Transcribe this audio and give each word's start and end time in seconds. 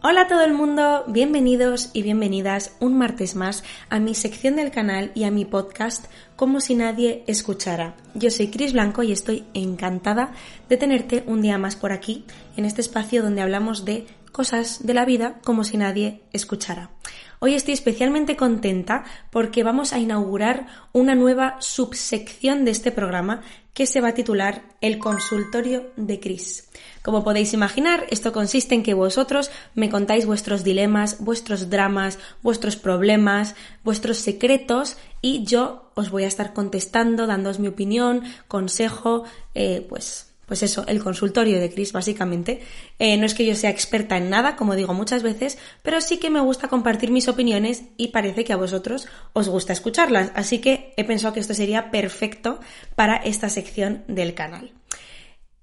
Hola 0.00 0.22
a 0.22 0.26
todo 0.28 0.42
el 0.42 0.54
mundo, 0.54 1.02
bienvenidos 1.08 1.90
y 1.92 2.02
bienvenidas 2.02 2.76
un 2.78 2.96
martes 2.96 3.34
más 3.34 3.64
a 3.90 3.98
mi 3.98 4.14
sección 4.14 4.54
del 4.54 4.70
canal 4.70 5.10
y 5.16 5.24
a 5.24 5.32
mi 5.32 5.44
podcast 5.44 6.06
Como 6.36 6.60
si 6.60 6.76
nadie 6.76 7.24
escuchara. 7.26 7.96
Yo 8.14 8.30
soy 8.30 8.46
Cris 8.46 8.74
Blanco 8.74 9.02
y 9.02 9.10
estoy 9.10 9.44
encantada 9.54 10.30
de 10.68 10.76
tenerte 10.76 11.24
un 11.26 11.42
día 11.42 11.58
más 11.58 11.74
por 11.74 11.90
aquí, 11.90 12.24
en 12.56 12.64
este 12.64 12.80
espacio 12.80 13.24
donde 13.24 13.42
hablamos 13.42 13.84
de 13.84 14.06
cosas 14.30 14.86
de 14.86 14.94
la 14.94 15.04
vida 15.04 15.40
como 15.42 15.64
si 15.64 15.76
nadie 15.78 16.22
escuchara. 16.32 16.92
Hoy 17.40 17.54
estoy 17.54 17.74
especialmente 17.74 18.36
contenta 18.36 19.02
porque 19.32 19.64
vamos 19.64 19.92
a 19.92 19.98
inaugurar 19.98 20.68
una 20.92 21.16
nueva 21.16 21.56
subsección 21.58 22.64
de 22.64 22.70
este 22.70 22.92
programa 22.92 23.42
que 23.78 23.86
se 23.86 24.00
va 24.00 24.08
a 24.08 24.14
titular 24.14 24.64
El 24.80 24.98
consultorio 24.98 25.92
de 25.94 26.18
Cris. 26.18 26.68
Como 27.00 27.22
podéis 27.22 27.54
imaginar, 27.54 28.06
esto 28.10 28.32
consiste 28.32 28.74
en 28.74 28.82
que 28.82 28.92
vosotros 28.92 29.52
me 29.76 29.88
contáis 29.88 30.26
vuestros 30.26 30.64
dilemas, 30.64 31.20
vuestros 31.20 31.70
dramas, 31.70 32.18
vuestros 32.42 32.74
problemas, 32.74 33.54
vuestros 33.84 34.18
secretos 34.18 34.96
y 35.22 35.44
yo 35.44 35.92
os 35.94 36.10
voy 36.10 36.24
a 36.24 36.26
estar 36.26 36.54
contestando, 36.54 37.28
dándoos 37.28 37.60
mi 37.60 37.68
opinión, 37.68 38.24
consejo, 38.48 39.22
eh, 39.54 39.86
pues 39.88 40.27
pues 40.48 40.62
eso, 40.62 40.84
el 40.88 41.04
consultorio 41.04 41.60
de 41.60 41.70
Chris, 41.70 41.92
básicamente. 41.92 42.60
Eh, 42.98 43.16
no 43.18 43.26
es 43.26 43.34
que 43.34 43.46
yo 43.46 43.54
sea 43.54 43.70
experta 43.70 44.16
en 44.16 44.30
nada, 44.30 44.56
como 44.56 44.74
digo 44.74 44.94
muchas 44.94 45.22
veces, 45.22 45.58
pero 45.82 46.00
sí 46.00 46.16
que 46.16 46.30
me 46.30 46.40
gusta 46.40 46.68
compartir 46.68 47.10
mis 47.10 47.28
opiniones 47.28 47.84
y 47.98 48.08
parece 48.08 48.44
que 48.44 48.54
a 48.54 48.56
vosotros 48.56 49.06
os 49.34 49.48
gusta 49.48 49.74
escucharlas. 49.74 50.32
Así 50.34 50.58
que 50.58 50.94
he 50.96 51.04
pensado 51.04 51.34
que 51.34 51.40
esto 51.40 51.54
sería 51.54 51.90
perfecto 51.90 52.58
para 52.96 53.16
esta 53.16 53.50
sección 53.50 54.04
del 54.08 54.34
canal. 54.34 54.72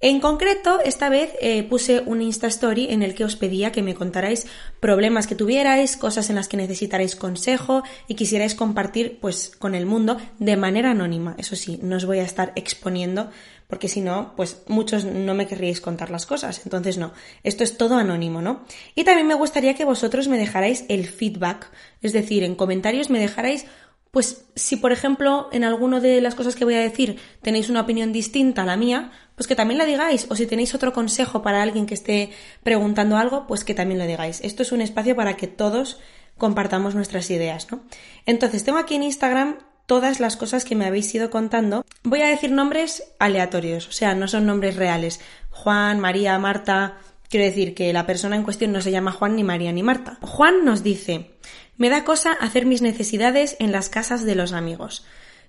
En 0.02 0.20
concreto, 0.20 0.82
esta 0.84 1.10
vez 1.10 1.32
eh, 1.42 1.64
puse 1.64 2.04
un 2.06 2.22
Insta 2.22 2.46
Story 2.46 2.88
en 2.92 3.02
el 3.02 3.16
que 3.16 3.24
os 3.24 3.36
pedía 3.36 3.72
que 3.72 3.82
me 3.82 3.96
contarais 3.96 4.46
problemas 4.80 5.26
que 5.26 5.34
tuvierais, 5.34 5.98
cosas 5.98 6.30
en 6.30 6.36
las 6.36 6.48
que 6.48 6.58
necesitarais 6.58 7.16
consejo 7.16 7.82
y 8.08 8.14
quisierais 8.14 8.54
compartir 8.54 9.20
pues 9.20 9.52
con 9.58 9.74
el 9.74 9.88
mundo 9.88 10.18
de 10.38 10.58
manera 10.58 10.92
anónima. 10.92 11.34
Eso 11.40 11.56
sí, 11.56 11.80
no 11.82 11.96
os 11.96 12.06
voy 12.06 12.20
a 12.20 12.24
estar 12.24 12.52
exponiendo 12.56 13.32
porque 13.68 13.88
si 13.88 14.02
no, 14.02 14.34
pues 14.36 14.64
muchos 14.68 15.06
no 15.06 15.34
me 15.34 15.48
querríais 15.48 15.82
contar 15.82 16.10
las 16.10 16.26
cosas. 16.26 16.62
Entonces 16.66 16.98
no, 16.98 17.14
esto 17.44 17.64
es 17.64 17.78
todo 17.78 17.96
anónimo, 17.96 18.42
¿no? 18.42 18.64
Y 18.96 19.04
también 19.04 19.28
me 19.28 19.34
gustaría 19.34 19.74
que 19.74 19.86
vosotros 19.86 20.28
me 20.28 20.38
dejarais 20.38 20.86
el 20.90 21.08
feedback, 21.08 21.72
es 22.02 22.14
decir, 22.14 22.44
en 22.44 22.56
comentarios 22.56 23.10
me 23.10 23.20
dejarais 23.20 23.66
pues 24.12 24.46
si 24.56 24.78
por 24.78 24.94
ejemplo 24.94 25.50
en 25.52 25.66
alguno 25.66 26.00
de 26.00 26.22
las 26.22 26.36
cosas 26.36 26.56
que 26.56 26.64
voy 26.64 26.76
a 26.76 26.80
decir 26.80 27.20
tenéis 27.42 27.70
una 27.70 27.82
opinión 27.82 28.14
distinta 28.14 28.62
a 28.62 28.66
la 28.66 28.78
mía, 28.78 29.12
pues 29.36 29.46
que 29.46 29.58
también 29.58 29.78
la 29.78 29.84
digáis, 29.84 30.28
o 30.30 30.38
si 30.38 30.46
tenéis 30.46 30.74
otro 30.74 30.94
consejo 30.94 31.42
para 31.42 31.62
alguien 31.62 31.86
que 31.86 31.96
esté 31.96 32.30
preguntando 32.64 33.18
algo, 33.18 33.46
pues 33.46 33.66
que 33.66 33.74
también 33.74 34.00
lo 34.00 34.08
digáis. 34.08 34.40
Esto 34.42 34.64
es 34.64 34.72
un 34.72 34.80
espacio 34.80 35.18
para 35.18 35.36
que 35.36 35.48
todos 35.48 36.00
compartamos 36.38 36.96
nuestras 36.96 37.30
ideas, 37.30 37.72
¿no? 37.72 37.82
Entonces, 38.26 38.64
tengo 38.64 38.78
aquí 38.78 38.96
en 38.96 39.04
Instagram 39.04 39.58
todas 39.86 40.20
las 40.20 40.38
cosas 40.38 40.66
que 40.66 40.76
me 40.76 40.86
habéis 40.86 41.14
ido 41.14 41.30
contando. 41.30 41.86
Voy 42.04 42.22
a 42.22 42.28
decir 42.28 42.52
nombres 42.52 43.04
aleatorios, 43.20 43.88
o 43.88 43.92
sea, 43.92 44.16
no 44.16 44.28
son 44.28 44.46
nombres 44.46 44.76
reales. 44.76 45.20
Juan, 45.50 46.00
María, 46.00 46.38
Marta. 46.40 46.98
Quiero 47.30 47.46
decir 47.46 47.74
que 47.74 47.92
la 47.94 48.06
persona 48.06 48.36
en 48.36 48.44
cuestión 48.44 48.72
no 48.72 48.82
se 48.82 48.92
llama 48.92 49.12
Juan, 49.12 49.36
ni 49.36 49.44
María, 49.44 49.72
ni 49.72 49.84
Marta. 49.84 50.18
Juan 50.22 50.64
nos 50.64 50.84
dice, 50.84 51.32
me 51.78 51.90
da 51.90 52.04
cosa 52.04 52.34
hacer 52.34 52.66
mis 52.66 52.82
necesidades 52.82 53.56
en 53.60 53.72
las 53.72 53.90
casas 53.90 54.24
de 54.24 54.36
los 54.36 54.54
amigos. 54.54 55.06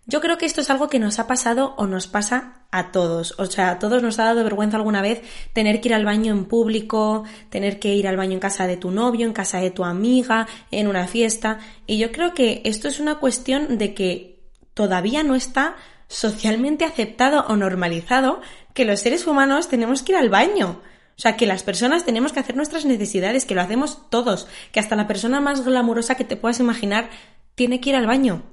Yo 0.08 0.20
creo 0.20 0.38
que 0.38 0.46
esto 0.46 0.60
es 0.60 0.70
algo 0.70 0.88
que 0.88 1.00
nos 1.00 1.18
ha 1.18 1.26
pasado 1.26 1.74
o 1.76 1.88
nos 1.88 2.06
pasa 2.06 2.62
a 2.70 2.92
todos. 2.92 3.34
O 3.38 3.46
sea, 3.46 3.70
a 3.70 3.78
todos 3.80 4.04
nos 4.04 4.20
ha 4.20 4.24
dado 4.24 4.44
vergüenza 4.44 4.76
alguna 4.76 5.02
vez 5.02 5.22
tener 5.52 5.80
que 5.80 5.88
ir 5.88 5.94
al 5.94 6.04
baño 6.04 6.32
en 6.32 6.44
público, 6.44 7.24
tener 7.50 7.80
que 7.80 7.92
ir 7.92 8.06
al 8.06 8.16
baño 8.16 8.34
en 8.34 8.38
casa 8.38 8.68
de 8.68 8.76
tu 8.76 8.92
novio, 8.92 9.26
en 9.26 9.32
casa 9.32 9.58
de 9.58 9.72
tu 9.72 9.84
amiga, 9.84 10.46
en 10.70 10.86
una 10.86 11.08
fiesta. 11.08 11.58
Y 11.88 11.98
yo 11.98 12.12
creo 12.12 12.34
que 12.34 12.62
esto 12.64 12.86
es 12.86 13.00
una 13.00 13.16
cuestión 13.16 13.78
de 13.78 13.94
que 13.94 14.48
todavía 14.74 15.24
no 15.24 15.34
está 15.34 15.74
socialmente 16.06 16.84
aceptado 16.84 17.44
o 17.48 17.56
normalizado 17.56 18.40
que 18.74 18.84
los 18.84 19.00
seres 19.00 19.26
humanos 19.26 19.68
tenemos 19.68 20.02
que 20.02 20.12
ir 20.12 20.18
al 20.18 20.28
baño. 20.28 20.82
O 21.16 21.20
sea, 21.20 21.36
que 21.36 21.46
las 21.46 21.64
personas 21.64 22.04
tenemos 22.04 22.32
que 22.32 22.38
hacer 22.38 22.54
nuestras 22.54 22.84
necesidades, 22.84 23.44
que 23.44 23.56
lo 23.56 23.62
hacemos 23.62 24.08
todos, 24.08 24.46
que 24.70 24.78
hasta 24.78 24.94
la 24.94 25.08
persona 25.08 25.40
más 25.40 25.64
glamurosa 25.64 26.14
que 26.14 26.24
te 26.24 26.36
puedas 26.36 26.60
imaginar 26.60 27.10
tiene 27.56 27.80
que 27.80 27.90
ir 27.90 27.96
al 27.96 28.06
baño. 28.06 28.44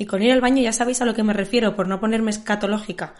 Y 0.00 0.06
con 0.06 0.22
ir 0.22 0.32
al 0.32 0.40
baño 0.40 0.62
ya 0.62 0.72
sabéis 0.72 1.02
a 1.02 1.04
lo 1.04 1.12
que 1.12 1.22
me 1.22 1.34
refiero, 1.34 1.76
por 1.76 1.86
no 1.86 2.00
ponerme 2.00 2.30
escatológica. 2.30 3.12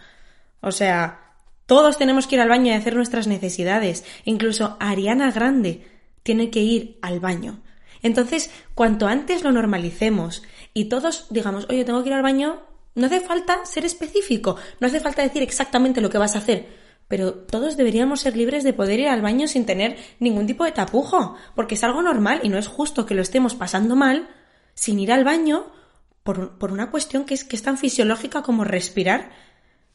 O 0.63 0.73
sea, 0.73 1.35
todos 1.67 1.99
tenemos 1.99 2.27
que 2.27 2.37
ir 2.37 2.41
al 2.41 2.49
baño 2.49 2.69
y 2.69 2.75
hacer 2.75 2.97
nuestras 2.97 3.27
necesidades. 3.27 4.03
Incluso 4.25 4.79
Ariana 4.81 5.31
Grande 5.31 5.87
tiene 6.23 6.49
que 6.49 6.61
ir 6.61 6.99
al 7.03 7.21
baño. 7.21 7.61
Entonces, 8.01 8.51
cuanto 8.75 9.09
antes 9.09 9.45
lo 9.45 9.53
normalicemos 9.53 10.43
y 10.73 10.87
todos 10.87 11.27
digamos, 11.29 11.67
oye, 11.69 11.85
tengo 11.85 12.03
que 12.03 12.09
ir 12.09 12.15
al 12.15 12.23
baño, 12.23 12.63
no 12.95 13.09
hace 13.09 13.21
falta 13.21 13.67
ser 13.67 13.85
específico, 13.85 14.57
no 14.81 14.87
hace 14.87 15.01
falta 15.01 15.21
decir 15.21 15.43
exactamente 15.43 16.01
lo 16.01 16.09
que 16.09 16.17
vas 16.17 16.35
a 16.35 16.39
hacer, 16.39 16.67
pero 17.09 17.35
todos 17.35 17.77
deberíamos 17.77 18.23
ser 18.23 18.39
libres 18.39 18.65
de 18.65 18.73
poder 18.73 19.01
ir 19.01 19.09
al 19.09 19.21
baño 19.21 19.49
sin 19.49 19.67
tener 19.67 19.99
ningún 20.19 20.47
tipo 20.47 20.65
de 20.65 20.73
tapujo, 20.73 21.37
porque 21.55 21.75
es 21.75 21.85
algo 21.85 22.01
normal 22.01 22.41
y 22.43 22.49
no 22.49 22.57
es 22.57 22.69
justo 22.69 23.05
que 23.05 23.15
lo 23.15 23.21
estemos 23.21 23.55
pasando 23.55 23.97
mal 23.97 24.31
sin 24.73 24.99
ir 24.99 25.13
al 25.13 25.25
baño 25.25 25.79
por, 26.23 26.73
una 26.73 26.91
cuestión 26.91 27.25
que 27.25 27.35
es, 27.35 27.45
que 27.45 27.57
es 27.57 27.63
tan 27.63 27.79
fisiológica 27.79 28.43
como 28.43 28.65
respirar. 28.65 29.31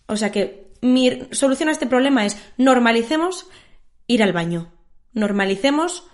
O 0.07 0.17
sea 0.17 0.31
que 0.31 0.71
mi 0.81 1.27
solución 1.31 1.69
a 1.69 1.71
este 1.71 1.87
problema 1.87 2.25
es 2.25 2.37
normalicemos 2.57 3.47
ir 4.07 4.23
al 4.23 4.33
baño. 4.33 4.71
Normalicemos 5.13 6.07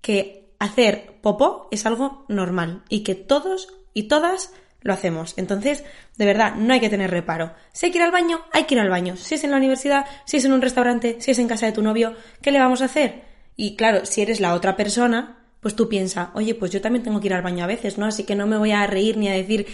que 0.00 0.54
hacer 0.58 1.18
popó 1.22 1.68
es 1.70 1.86
algo 1.86 2.24
normal 2.28 2.82
y 2.88 3.02
que 3.02 3.14
todos 3.14 3.68
y 3.94 4.04
todas 4.04 4.52
lo 4.80 4.92
hacemos. 4.92 5.34
Entonces, 5.36 5.84
de 6.16 6.26
verdad, 6.26 6.54
no 6.56 6.74
hay 6.74 6.80
que 6.80 6.90
tener 6.90 7.10
reparo. 7.10 7.54
Si 7.72 7.86
hay 7.86 7.92
que 7.92 7.98
ir 7.98 8.04
al 8.04 8.10
baño, 8.10 8.42
hay 8.52 8.64
que 8.64 8.74
ir 8.74 8.80
al 8.80 8.90
baño. 8.90 9.16
Si 9.16 9.34
es 9.34 9.44
en 9.44 9.52
la 9.52 9.56
universidad, 9.56 10.06
si 10.24 10.38
es 10.38 10.44
en 10.44 10.52
un 10.52 10.62
restaurante, 10.62 11.16
si 11.20 11.30
es 11.30 11.38
en 11.38 11.48
casa 11.48 11.66
de 11.66 11.72
tu 11.72 11.82
novio, 11.82 12.14
¿qué 12.40 12.50
le 12.50 12.58
vamos 12.58 12.82
a 12.82 12.86
hacer? 12.86 13.24
Y 13.56 13.76
claro, 13.76 14.04
si 14.06 14.22
eres 14.22 14.40
la 14.40 14.54
otra 14.54 14.76
persona, 14.76 15.41
pues 15.62 15.76
tú 15.76 15.88
piensas, 15.88 16.30
oye, 16.34 16.56
pues 16.56 16.72
yo 16.72 16.80
también 16.80 17.04
tengo 17.04 17.20
que 17.20 17.28
ir 17.28 17.34
al 17.34 17.42
baño 17.42 17.62
a 17.62 17.68
veces, 17.68 17.96
¿no? 17.96 18.04
Así 18.04 18.24
que 18.24 18.34
no 18.34 18.48
me 18.48 18.58
voy 18.58 18.72
a 18.72 18.84
reír 18.88 19.16
ni 19.16 19.28
a 19.28 19.32
decir, 19.32 19.66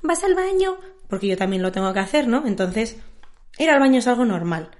vas 0.00 0.24
al 0.24 0.34
baño, 0.34 0.78
porque 1.08 1.26
yo 1.26 1.36
también 1.36 1.60
lo 1.60 1.72
tengo 1.72 1.92
que 1.92 2.00
hacer, 2.00 2.26
¿no? 2.26 2.46
Entonces, 2.46 2.96
ir 3.58 3.68
al 3.68 3.80
baño 3.80 3.98
es 3.98 4.06
algo 4.08 4.24
normal. 4.24 4.70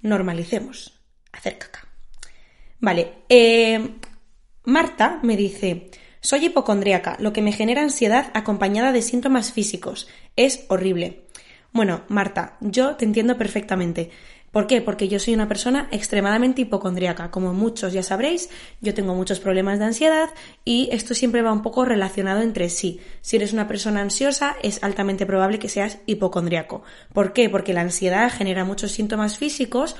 Normalicemos. 0.00 0.98
Hacer 1.32 1.58
caca. 1.58 1.86
Vale, 2.80 3.24
eh, 3.28 3.96
Marta 4.64 5.20
me 5.22 5.36
dice, 5.36 5.90
soy 6.20 6.46
hipocondríaca, 6.46 7.16
lo 7.20 7.34
que 7.34 7.42
me 7.42 7.52
genera 7.52 7.82
ansiedad 7.82 8.30
acompañada 8.32 8.90
de 8.90 9.02
síntomas 9.02 9.52
físicos. 9.52 10.08
Es 10.34 10.64
horrible. 10.68 11.26
Bueno, 11.72 12.04
Marta, 12.08 12.56
yo 12.60 12.96
te 12.96 13.04
entiendo 13.04 13.36
perfectamente. 13.36 14.10
¿Por 14.52 14.66
qué? 14.66 14.82
Porque 14.82 15.08
yo 15.08 15.18
soy 15.18 15.32
una 15.34 15.48
persona 15.48 15.88
extremadamente 15.90 16.60
hipocondríaca. 16.60 17.30
Como 17.30 17.54
muchos 17.54 17.94
ya 17.94 18.02
sabréis, 18.02 18.50
yo 18.82 18.92
tengo 18.92 19.14
muchos 19.14 19.40
problemas 19.40 19.78
de 19.78 19.86
ansiedad 19.86 20.28
y 20.64 20.90
esto 20.92 21.14
siempre 21.14 21.40
va 21.40 21.52
un 21.52 21.62
poco 21.62 21.86
relacionado 21.86 22.42
entre 22.42 22.68
sí. 22.68 23.00
Si 23.22 23.36
eres 23.36 23.54
una 23.54 23.66
persona 23.66 24.02
ansiosa, 24.02 24.54
es 24.62 24.82
altamente 24.82 25.24
probable 25.24 25.58
que 25.58 25.70
seas 25.70 25.98
hipocondríaco. 26.04 26.82
¿Por 27.14 27.32
qué? 27.32 27.48
Porque 27.48 27.72
la 27.72 27.80
ansiedad 27.80 28.30
genera 28.30 28.64
muchos 28.64 28.92
síntomas 28.92 29.38
físicos 29.38 29.96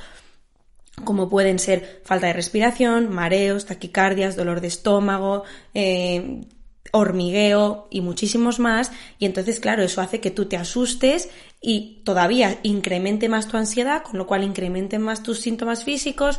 como 1.05 1.31
pueden 1.31 1.59
ser 1.59 2.03
falta 2.05 2.27
de 2.27 2.35
respiración, 2.35 3.11
mareos, 3.11 3.65
taquicardias, 3.65 4.37
dolor 4.37 4.61
de 4.61 4.69
estómago, 4.69 5.45
eh, 5.73 6.43
hormigueo 6.93 7.89
y 7.91 8.01
muchísimos 8.01 8.61
más. 8.61 8.93
Y 9.19 9.27
entonces, 9.27 9.59
claro, 9.59 9.83
eso 9.83 10.01
hace 10.01 10.21
que 10.21 10.31
tú 10.31 10.47
te 10.47 10.57
asustes 10.57 11.29
y 11.61 12.03
todavía 12.05 12.59
incremente 12.63 13.29
más 13.29 13.49
tu 13.49 13.57
ansiedad, 13.57 14.03
con 14.03 14.19
lo 14.19 14.27
cual 14.27 14.45
incrementen 14.45 15.03
más 15.03 15.23
tus 15.23 15.41
síntomas 15.41 15.83
físicos 15.83 16.39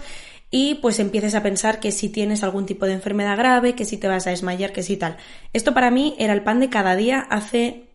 y 0.49 0.75
pues 0.75 0.99
empieces 0.99 1.33
a 1.33 1.41
pensar 1.41 1.79
que 1.79 1.91
si 1.91 2.09
tienes 2.09 2.43
algún 2.43 2.67
tipo 2.67 2.85
de 2.85 2.93
enfermedad 2.93 3.35
grave, 3.37 3.73
que 3.73 3.85
si 3.85 3.97
te 3.97 4.07
vas 4.07 4.27
a 4.27 4.29
desmayar, 4.29 4.71
que 4.71 4.83
si 4.83 4.97
tal. 4.97 5.17
Esto 5.51 5.73
para 5.73 5.89
mí 5.89 6.15
era 6.19 6.31
el 6.33 6.43
pan 6.43 6.59
de 6.59 6.69
cada 6.69 6.95
día 6.95 7.19
hace 7.19 7.89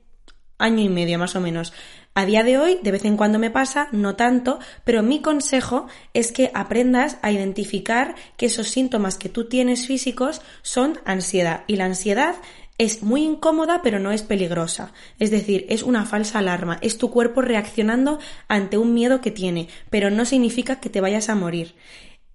año 0.58 0.82
y 0.82 0.88
medio 0.88 1.20
más 1.20 1.36
o 1.36 1.40
menos. 1.40 1.72
A 2.14 2.26
día 2.26 2.42
de 2.42 2.58
hoy, 2.58 2.78
de 2.82 2.90
vez 2.90 3.04
en 3.04 3.16
cuando 3.16 3.38
me 3.38 3.50
pasa, 3.50 3.88
no 3.92 4.16
tanto, 4.16 4.58
pero 4.84 5.02
mi 5.02 5.22
consejo 5.22 5.86
es 6.14 6.32
que 6.32 6.50
aprendas 6.52 7.18
a 7.22 7.30
identificar 7.30 8.16
que 8.36 8.46
esos 8.46 8.68
síntomas 8.68 9.16
que 9.16 9.28
tú 9.28 9.48
tienes 9.48 9.86
físicos 9.86 10.42
son 10.62 10.98
ansiedad. 11.04 11.62
Y 11.68 11.76
la 11.76 11.84
ansiedad 11.84 12.34
es 12.78 13.02
muy 13.02 13.24
incómoda 13.24 13.82
pero 13.82 13.98
no 13.98 14.12
es 14.12 14.22
peligrosa. 14.22 14.92
Es 15.18 15.30
decir, 15.30 15.66
es 15.68 15.82
una 15.82 16.06
falsa 16.06 16.38
alarma, 16.38 16.78
es 16.80 16.96
tu 16.96 17.10
cuerpo 17.10 17.42
reaccionando 17.42 18.18
ante 18.46 18.78
un 18.78 18.94
miedo 18.94 19.20
que 19.20 19.32
tiene, 19.32 19.68
pero 19.90 20.10
no 20.10 20.24
significa 20.24 20.80
que 20.80 20.90
te 20.90 21.00
vayas 21.00 21.28
a 21.28 21.34
morir. 21.34 21.74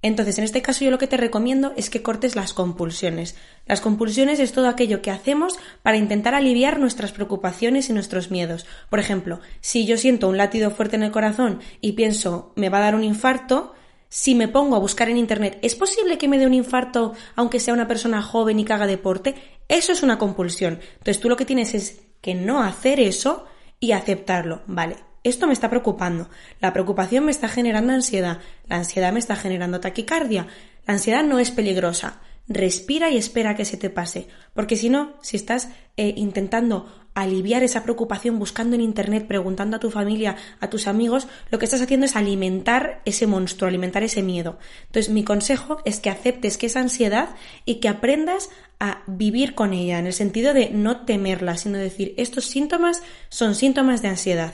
Entonces, 0.03 0.37
en 0.37 0.43
este 0.43 0.61
caso 0.61 0.83
yo 0.83 0.91
lo 0.91 0.97
que 0.97 1.07
te 1.07 1.15
recomiendo 1.15 1.71
es 1.77 1.89
que 1.89 2.03
cortes 2.03 2.35
las 2.35 2.53
compulsiones. 2.53 3.35
Las 3.65 3.79
compulsiones 3.79 4.39
es 4.39 4.51
todo 4.51 4.67
aquello 4.67 5.01
que 5.01 5.11
hacemos 5.11 5.57
para 5.81 5.95
intentar 5.95 6.35
aliviar 6.35 6.77
nuestras 6.77 7.13
preocupaciones 7.13 7.89
y 7.89 7.93
nuestros 7.93 8.29
miedos. 8.29 8.65
Por 8.89 8.99
ejemplo, 8.99 9.39
si 9.61 9.85
yo 9.85 9.97
siento 9.97 10.27
un 10.27 10.37
latido 10.37 10.71
fuerte 10.71 10.97
en 10.97 11.03
el 11.03 11.11
corazón 11.11 11.61
y 11.79 11.93
pienso 11.93 12.51
me 12.57 12.67
va 12.67 12.79
a 12.79 12.81
dar 12.81 12.95
un 12.95 13.03
infarto, 13.05 13.73
si 14.09 14.35
me 14.35 14.49
pongo 14.49 14.75
a 14.75 14.79
buscar 14.79 15.07
en 15.09 15.17
Internet, 15.17 15.57
¿es 15.61 15.73
posible 15.73 16.17
que 16.17 16.27
me 16.27 16.37
dé 16.37 16.45
un 16.45 16.53
infarto 16.53 17.13
aunque 17.37 17.61
sea 17.61 17.73
una 17.73 17.87
persona 17.87 18.21
joven 18.21 18.59
y 18.59 18.65
que 18.65 18.73
haga 18.73 18.87
deporte? 18.87 19.35
Eso 19.69 19.93
es 19.93 20.03
una 20.03 20.17
compulsión. 20.17 20.81
Entonces 20.97 21.21
tú 21.21 21.29
lo 21.29 21.37
que 21.37 21.45
tienes 21.45 21.73
es 21.73 22.01
que 22.19 22.35
no 22.35 22.61
hacer 22.61 22.99
eso 22.99 23.45
y 23.79 23.93
aceptarlo. 23.93 24.63
Vale, 24.67 24.97
esto 25.23 25.47
me 25.47 25.53
está 25.53 25.69
preocupando. 25.69 26.29
La 26.59 26.73
preocupación 26.73 27.25
me 27.25 27.31
está 27.31 27.47
generando 27.47 27.93
ansiedad. 27.93 28.39
La 28.67 28.77
ansiedad 28.77 29.13
me 29.13 29.19
está 29.19 29.35
generando 29.35 29.79
taquicardia. 29.79 30.47
La 30.85 30.93
ansiedad 30.93 31.23
no 31.23 31.39
es 31.39 31.51
peligrosa. 31.51 32.19
Respira 32.47 33.09
y 33.09 33.17
espera 33.17 33.55
que 33.55 33.63
se 33.63 33.77
te 33.77 33.89
pase. 33.89 34.27
Porque 34.53 34.75
si 34.75 34.89
no, 34.89 35.13
si 35.21 35.37
estás 35.37 35.69
eh, 35.95 36.13
intentando 36.17 37.03
aliviar 37.13 37.63
esa 37.63 37.83
preocupación 37.83 38.39
buscando 38.39 38.75
en 38.75 38.81
Internet, 38.81 39.27
preguntando 39.27 39.77
a 39.77 39.79
tu 39.79 39.91
familia, 39.91 40.35
a 40.59 40.69
tus 40.69 40.87
amigos, 40.87 41.27
lo 41.51 41.59
que 41.59 41.65
estás 41.65 41.81
haciendo 41.81 42.05
es 42.05 42.15
alimentar 42.15 43.01
ese 43.05 43.27
monstruo, 43.27 43.67
alimentar 43.67 44.03
ese 44.03 44.23
miedo. 44.23 44.57
Entonces, 44.87 45.13
mi 45.13 45.23
consejo 45.23 45.77
es 45.85 45.99
que 45.99 46.09
aceptes 46.09 46.57
que 46.57 46.65
es 46.65 46.75
ansiedad 46.75 47.29
y 47.65 47.75
que 47.75 47.89
aprendas 47.89 48.49
a 48.79 49.03
vivir 49.07 49.55
con 49.55 49.73
ella, 49.73 49.99
en 49.99 50.07
el 50.07 50.13
sentido 50.13 50.53
de 50.53 50.69
no 50.71 51.05
temerla, 51.05 51.55
sino 51.55 51.77
decir, 51.77 52.13
estos 52.17 52.45
síntomas 52.45 53.03
son 53.29 53.55
síntomas 53.55 54.01
de 54.01 54.09
ansiedad. 54.09 54.53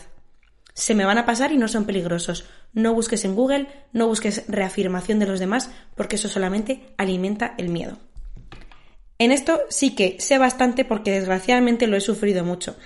Se 0.80 0.96
me 0.96 1.04
van 1.04 1.18
a 1.18 1.26
pasar 1.26 1.52
y 1.52 1.58
no 1.58 1.68
son 1.68 1.84
peligrosos. 1.84 2.46
No 2.72 2.94
busques 2.94 3.26
en 3.26 3.36
Google, 3.36 3.68
no 3.92 4.08
busques 4.08 4.46
reafirmación 4.48 5.20
de 5.20 5.26
los 5.26 5.42
demás, 5.42 5.70
porque 5.96 6.16
eso 6.16 6.30
solamente 6.30 6.94
alimenta 6.96 7.54
el 7.58 7.68
miedo. 7.68 7.98
En 9.18 9.34
esto 9.34 9.60
sí 9.70 9.94
que 9.94 10.16
sé 10.22 10.38
bastante 10.38 10.86
porque 10.86 11.12
desgraciadamente 11.12 11.86
lo 11.86 11.98
he 11.98 12.02
sufrido 12.02 12.46
mucho. 12.46 12.78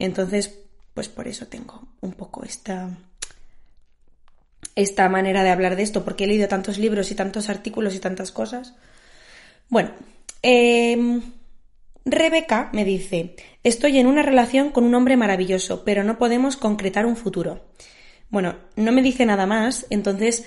Entonces, 0.00 0.58
pues 0.92 1.08
por 1.08 1.28
eso 1.28 1.46
tengo 1.46 1.86
un 2.00 2.14
poco 2.14 2.42
esta 2.42 2.90
esta 4.74 5.08
manera 5.08 5.44
de 5.44 5.50
hablar 5.50 5.76
de 5.76 5.84
esto, 5.84 6.04
porque 6.04 6.24
he 6.24 6.26
leído 6.26 6.48
tantos 6.48 6.78
libros 6.78 7.12
y 7.12 7.14
tantos 7.14 7.48
artículos 7.48 7.94
y 7.94 8.00
tantas 8.00 8.32
cosas. 8.32 8.74
Bueno, 9.68 9.92
em, 10.42 11.22
Rebeca 12.08 12.70
me 12.72 12.84
dice, 12.84 13.34
estoy 13.64 13.98
en 13.98 14.06
una 14.06 14.22
relación 14.22 14.70
con 14.70 14.84
un 14.84 14.94
hombre 14.94 15.16
maravilloso, 15.16 15.84
pero 15.84 16.04
no 16.04 16.18
podemos 16.18 16.56
concretar 16.56 17.04
un 17.04 17.16
futuro. 17.16 17.66
Bueno, 18.30 18.54
no 18.76 18.92
me 18.92 19.02
dice 19.02 19.26
nada 19.26 19.44
más, 19.44 19.86
entonces 19.90 20.46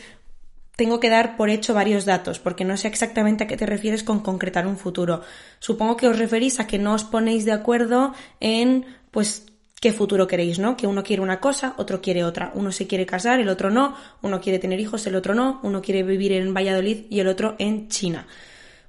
tengo 0.77 1.01
que 1.01 1.09
dar 1.09 1.35
por 1.35 1.50
hecho 1.50 1.73
varios 1.73 2.06
datos, 2.06 2.39
porque 2.39 2.63
no 2.63 2.77
sé 2.77 2.88
exactamente 2.88 3.44
a 3.44 3.47
qué 3.47 3.57
te 3.57 3.65
refieres 3.65 4.03
con 4.03 4.21
concretar 4.21 4.67
un 4.67 4.77
futuro. 4.77 5.21
Supongo 5.59 5.97
que 5.97 6.07
os 6.07 6.17
referís 6.17 6.61
a 6.61 6.65
que 6.67 6.79
no 6.79 6.94
os 6.94 7.03
ponéis 7.03 7.44
de 7.44 7.51
acuerdo 7.51 8.13
en, 8.39 8.85
pues, 9.11 9.45
qué 9.81 9.91
futuro 9.91 10.27
queréis, 10.27 10.59
¿no? 10.59 10.77
Que 10.77 10.88
uno 10.88 11.03
quiere 11.03 11.21
una 11.21 11.41
cosa, 11.41 11.73
otro 11.75 12.00
quiere 12.00 12.23
otra. 12.23 12.53
Uno 12.56 12.71
se 12.71 12.88
quiere 12.88 13.06
casar, 13.06 13.41
el 13.41 13.50
otro 13.50 13.69
no. 13.69 13.97
Uno 14.21 14.39
quiere 14.39 14.59
tener 14.59 14.79
hijos, 14.79 15.06
el 15.07 15.15
otro 15.15 15.35
no. 15.35 15.59
Uno 15.63 15.81
quiere 15.81 16.03
vivir 16.03 16.31
en 16.31 16.53
Valladolid 16.53 17.07
y 17.09 17.19
el 17.19 17.27
otro 17.27 17.57
en 17.59 17.89
China. 17.89 18.25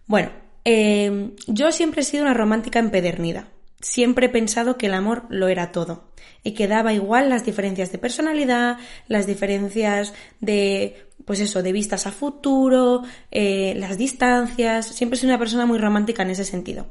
Bueno, 0.07 0.31
eh, 0.65 1.31
yo 1.47 1.73
siempre 1.73 2.03
he 2.03 2.05
sido 2.05 2.25
una 2.25 2.35
romántica 2.35 2.79
empedernida. 2.79 3.49
Siempre 3.81 4.27
he 4.27 4.31
pensado 4.31 4.77
que 4.77 4.87
el 4.87 4.95
amor 4.95 5.25
lo 5.31 5.49
era 5.49 5.73
todo 5.73 6.11
y 6.43 6.53
que 6.53 6.69
daba 6.69 6.93
igual 6.93 7.31
las 7.31 7.47
diferencias 7.47 7.91
de 7.93 7.99
personalidad, 7.99 8.79
las 9.09 9.27
diferencias 9.27 10.13
de, 10.41 11.07
pues 11.25 11.41
eso, 11.41 11.63
de 11.63 11.73
vistas 11.73 12.07
a 12.07 12.13
futuro, 12.13 13.03
eh, 13.31 13.75
las 13.77 13.97
distancias. 13.97 14.87
Siempre 14.87 15.17
he 15.17 15.21
sido 15.21 15.33
una 15.33 15.39
persona 15.39 15.65
muy 15.65 15.79
romántica 15.79 16.23
en 16.23 16.31
ese 16.31 16.45
sentido. 16.45 16.89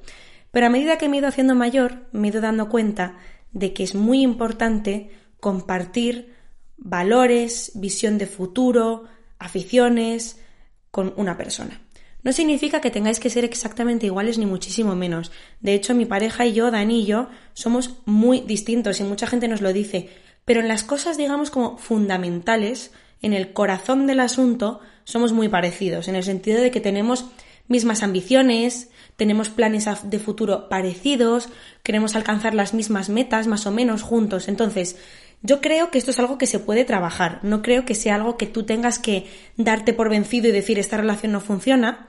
Pero 0.51 0.65
a 0.65 0.69
medida 0.69 0.97
que 0.97 1.09
me 1.09 1.17
he 1.17 1.19
ido 1.19 1.27
haciendo 1.27 1.53
mayor, 1.53 2.07
me 2.11 2.27
he 2.27 2.31
ido 2.31 2.41
dando 2.41 2.69
cuenta 2.69 3.17
de 3.51 3.73
que 3.73 3.83
es 3.83 3.93
muy 3.93 4.21
importante 4.21 5.11
compartir 5.39 6.33
valores, 6.77 7.71
visión 7.75 8.17
de 8.17 8.25
futuro, 8.25 9.05
aficiones 9.37 10.39
con 10.91 11.13
una 11.17 11.37
persona. 11.37 11.81
No 12.21 12.33
significa 12.33 12.81
que 12.81 12.91
tengáis 12.91 13.19
que 13.19 13.29
ser 13.29 13.45
exactamente 13.45 14.05
iguales 14.05 14.37
ni 14.37 14.45
muchísimo 14.45 14.95
menos. 14.95 15.31
De 15.61 15.73
hecho, 15.73 15.95
mi 15.95 16.05
pareja 16.05 16.45
y 16.45 16.53
yo, 16.53 16.69
Dani 16.69 17.01
y 17.01 17.05
yo, 17.05 17.29
somos 17.53 17.95
muy 18.05 18.41
distintos 18.41 18.99
y 18.99 19.03
mucha 19.03 19.27
gente 19.27 19.47
nos 19.47 19.61
lo 19.61 19.71
dice. 19.71 20.09
Pero 20.43 20.59
en 20.59 20.67
las 20.67 20.83
cosas, 20.83 21.17
digamos, 21.17 21.49
como 21.49 21.77
fundamentales, 21.77 22.91
en 23.21 23.33
el 23.33 23.53
corazón 23.53 24.07
del 24.07 24.19
asunto, 24.19 24.81
somos 25.03 25.31
muy 25.31 25.47
parecidos, 25.47 26.07
en 26.07 26.15
el 26.15 26.23
sentido 26.23 26.61
de 26.61 26.71
que 26.71 26.81
tenemos 26.81 27.25
mismas 27.67 28.03
ambiciones, 28.03 28.89
tenemos 29.15 29.49
planes 29.49 29.87
de 30.03 30.19
futuro 30.19 30.67
parecidos, 30.69 31.49
queremos 31.83 32.15
alcanzar 32.15 32.53
las 32.53 32.73
mismas 32.73 33.09
metas 33.09 33.47
más 33.47 33.65
o 33.65 33.71
menos 33.71 34.01
juntos. 34.01 34.47
Entonces, 34.47 34.97
yo 35.41 35.61
creo 35.61 35.89
que 35.89 35.97
esto 35.97 36.11
es 36.11 36.19
algo 36.19 36.37
que 36.37 36.47
se 36.47 36.59
puede 36.59 36.83
trabajar, 36.83 37.39
no 37.43 37.61
creo 37.61 37.85
que 37.85 37.95
sea 37.95 38.15
algo 38.15 38.37
que 38.37 38.47
tú 38.47 38.63
tengas 38.63 38.99
que 38.99 39.27
darte 39.55 39.93
por 39.93 40.09
vencido 40.09 40.49
y 40.49 40.51
decir 40.51 40.79
esta 40.79 40.97
relación 40.97 41.31
no 41.31 41.39
funciona, 41.39 42.08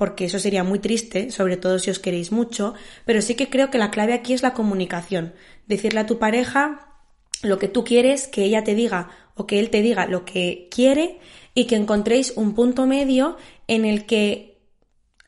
porque 0.00 0.24
eso 0.24 0.38
sería 0.38 0.64
muy 0.64 0.78
triste, 0.78 1.30
sobre 1.30 1.58
todo 1.58 1.78
si 1.78 1.90
os 1.90 1.98
queréis 1.98 2.32
mucho, 2.32 2.72
pero 3.04 3.20
sí 3.20 3.34
que 3.34 3.50
creo 3.50 3.70
que 3.70 3.76
la 3.76 3.90
clave 3.90 4.14
aquí 4.14 4.32
es 4.32 4.40
la 4.40 4.54
comunicación. 4.54 5.34
Decirle 5.66 6.00
a 6.00 6.06
tu 6.06 6.18
pareja 6.18 6.96
lo 7.42 7.58
que 7.58 7.68
tú 7.68 7.84
quieres, 7.84 8.26
que 8.26 8.44
ella 8.44 8.64
te 8.64 8.74
diga 8.74 9.10
o 9.34 9.46
que 9.46 9.60
él 9.60 9.68
te 9.68 9.82
diga 9.82 10.06
lo 10.06 10.24
que 10.24 10.68
quiere 10.70 11.20
y 11.52 11.66
que 11.66 11.76
encontréis 11.76 12.32
un 12.34 12.54
punto 12.54 12.86
medio 12.86 13.36
en 13.68 13.84
el 13.84 14.06
que 14.06 14.58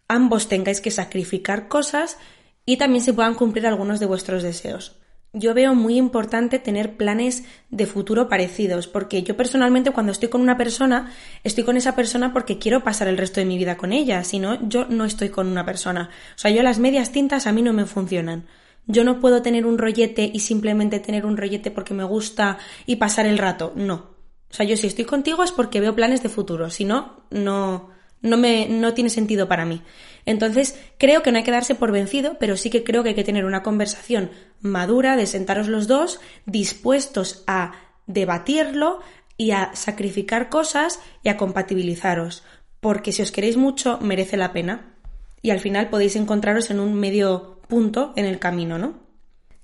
ambos 0.08 0.48
tengáis 0.48 0.80
que 0.80 0.90
sacrificar 0.90 1.68
cosas 1.68 2.16
y 2.64 2.78
también 2.78 3.04
se 3.04 3.12
puedan 3.12 3.34
cumplir 3.34 3.66
algunos 3.66 4.00
de 4.00 4.06
vuestros 4.06 4.42
deseos 4.42 5.01
yo 5.32 5.54
veo 5.54 5.74
muy 5.74 5.96
importante 5.96 6.58
tener 6.58 6.96
planes 6.96 7.44
de 7.70 7.86
futuro 7.86 8.28
parecidos, 8.28 8.86
porque 8.86 9.22
yo 9.22 9.36
personalmente 9.36 9.90
cuando 9.90 10.12
estoy 10.12 10.28
con 10.28 10.42
una 10.42 10.58
persona, 10.58 11.12
estoy 11.42 11.64
con 11.64 11.76
esa 11.76 11.96
persona 11.96 12.32
porque 12.32 12.58
quiero 12.58 12.84
pasar 12.84 13.08
el 13.08 13.16
resto 13.16 13.40
de 13.40 13.46
mi 13.46 13.56
vida 13.56 13.76
con 13.76 13.92
ella, 13.92 14.24
si 14.24 14.38
no, 14.38 14.68
yo 14.68 14.86
no 14.86 15.04
estoy 15.04 15.30
con 15.30 15.48
una 15.48 15.64
persona. 15.64 16.10
O 16.34 16.38
sea, 16.38 16.50
yo 16.50 16.62
las 16.62 16.78
medias 16.78 17.12
tintas 17.12 17.46
a 17.46 17.52
mí 17.52 17.62
no 17.62 17.72
me 17.72 17.86
funcionan. 17.86 18.46
Yo 18.86 19.04
no 19.04 19.20
puedo 19.20 19.42
tener 19.42 19.64
un 19.64 19.78
rollete 19.78 20.30
y 20.32 20.40
simplemente 20.40 21.00
tener 21.00 21.24
un 21.24 21.36
rollete 21.36 21.70
porque 21.70 21.94
me 21.94 22.04
gusta 22.04 22.58
y 22.84 22.96
pasar 22.96 23.26
el 23.26 23.38
rato, 23.38 23.72
no. 23.74 24.12
O 24.50 24.54
sea, 24.54 24.66
yo 24.66 24.76
si 24.76 24.86
estoy 24.86 25.06
contigo 25.06 25.42
es 25.42 25.52
porque 25.52 25.80
veo 25.80 25.94
planes 25.94 26.22
de 26.22 26.28
futuro, 26.28 26.68
si 26.68 26.84
no, 26.84 27.24
no, 27.30 27.88
no 28.22 28.36
me, 28.36 28.68
no 28.68 28.94
tiene 28.94 29.10
sentido 29.10 29.48
para 29.48 29.64
mí. 29.64 29.82
Entonces, 30.24 30.78
creo 30.98 31.22
que 31.22 31.32
no 31.32 31.38
hay 31.38 31.44
que 31.44 31.50
darse 31.50 31.74
por 31.74 31.92
vencido, 31.92 32.38
pero 32.38 32.56
sí 32.56 32.70
que 32.70 32.84
creo 32.84 33.02
que 33.02 33.10
hay 33.10 33.14
que 33.14 33.24
tener 33.24 33.44
una 33.44 33.62
conversación 33.62 34.30
madura 34.60 35.16
de 35.16 35.26
sentaros 35.26 35.68
los 35.68 35.88
dos 35.88 36.20
dispuestos 36.46 37.42
a 37.46 37.72
debatirlo 38.06 39.00
y 39.36 39.50
a 39.50 39.74
sacrificar 39.74 40.48
cosas 40.48 41.00
y 41.22 41.28
a 41.28 41.36
compatibilizaros, 41.36 42.44
porque 42.80 43.12
si 43.12 43.22
os 43.22 43.32
queréis 43.32 43.56
mucho 43.56 43.98
merece 44.00 44.36
la 44.36 44.52
pena 44.52 44.94
y 45.40 45.50
al 45.50 45.60
final 45.60 45.88
podéis 45.88 46.16
encontraros 46.16 46.70
en 46.70 46.78
un 46.78 46.94
medio 46.94 47.60
punto 47.68 48.12
en 48.16 48.26
el 48.26 48.38
camino, 48.38 48.78
¿no? 48.78 49.00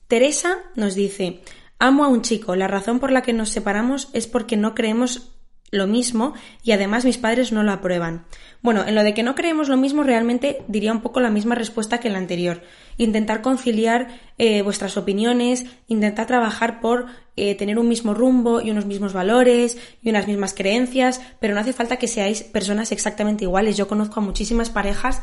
Teresa 0.08 0.58
nos 0.74 0.94
dice, 0.94 1.42
amo 1.78 2.04
a 2.04 2.08
un 2.08 2.22
chico, 2.22 2.56
la 2.56 2.66
razón 2.66 2.98
por 2.98 3.12
la 3.12 3.22
que 3.22 3.32
nos 3.32 3.50
separamos 3.50 4.08
es 4.14 4.26
porque 4.26 4.56
no 4.56 4.74
creemos 4.74 5.37
lo 5.70 5.86
mismo 5.86 6.34
y 6.62 6.72
además 6.72 7.04
mis 7.04 7.18
padres 7.18 7.52
no 7.52 7.62
lo 7.62 7.72
aprueban. 7.72 8.24
Bueno, 8.62 8.84
en 8.86 8.94
lo 8.94 9.02
de 9.02 9.14
que 9.14 9.22
no 9.22 9.34
creemos 9.34 9.68
lo 9.68 9.76
mismo 9.76 10.02
realmente 10.02 10.62
diría 10.66 10.92
un 10.92 11.00
poco 11.00 11.20
la 11.20 11.30
misma 11.30 11.54
respuesta 11.54 11.98
que 11.98 12.10
la 12.10 12.18
anterior. 12.18 12.62
Intentar 12.96 13.42
conciliar 13.42 14.08
eh, 14.38 14.62
vuestras 14.62 14.96
opiniones, 14.96 15.66
intentar 15.86 16.26
trabajar 16.26 16.80
por 16.80 17.06
eh, 17.36 17.54
tener 17.54 17.78
un 17.78 17.88
mismo 17.88 18.14
rumbo 18.14 18.60
y 18.60 18.70
unos 18.70 18.86
mismos 18.86 19.12
valores 19.12 19.78
y 20.02 20.10
unas 20.10 20.26
mismas 20.26 20.54
creencias, 20.54 21.20
pero 21.40 21.54
no 21.54 21.60
hace 21.60 21.72
falta 21.72 21.96
que 21.96 22.08
seáis 22.08 22.42
personas 22.42 22.90
exactamente 22.90 23.44
iguales. 23.44 23.76
Yo 23.76 23.86
conozco 23.88 24.20
a 24.20 24.22
muchísimas 24.22 24.70
parejas 24.70 25.22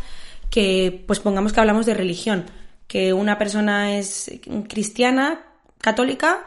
que, 0.49 1.03
pues 1.07 1.19
pongamos 1.19 1.53
que 1.53 1.59
hablamos 1.59 1.85
de 1.85 1.93
religión, 1.93 2.45
que 2.87 3.13
una 3.13 3.37
persona 3.37 3.97
es 3.97 4.31
cristiana, 4.69 5.41
católica, 5.81 6.45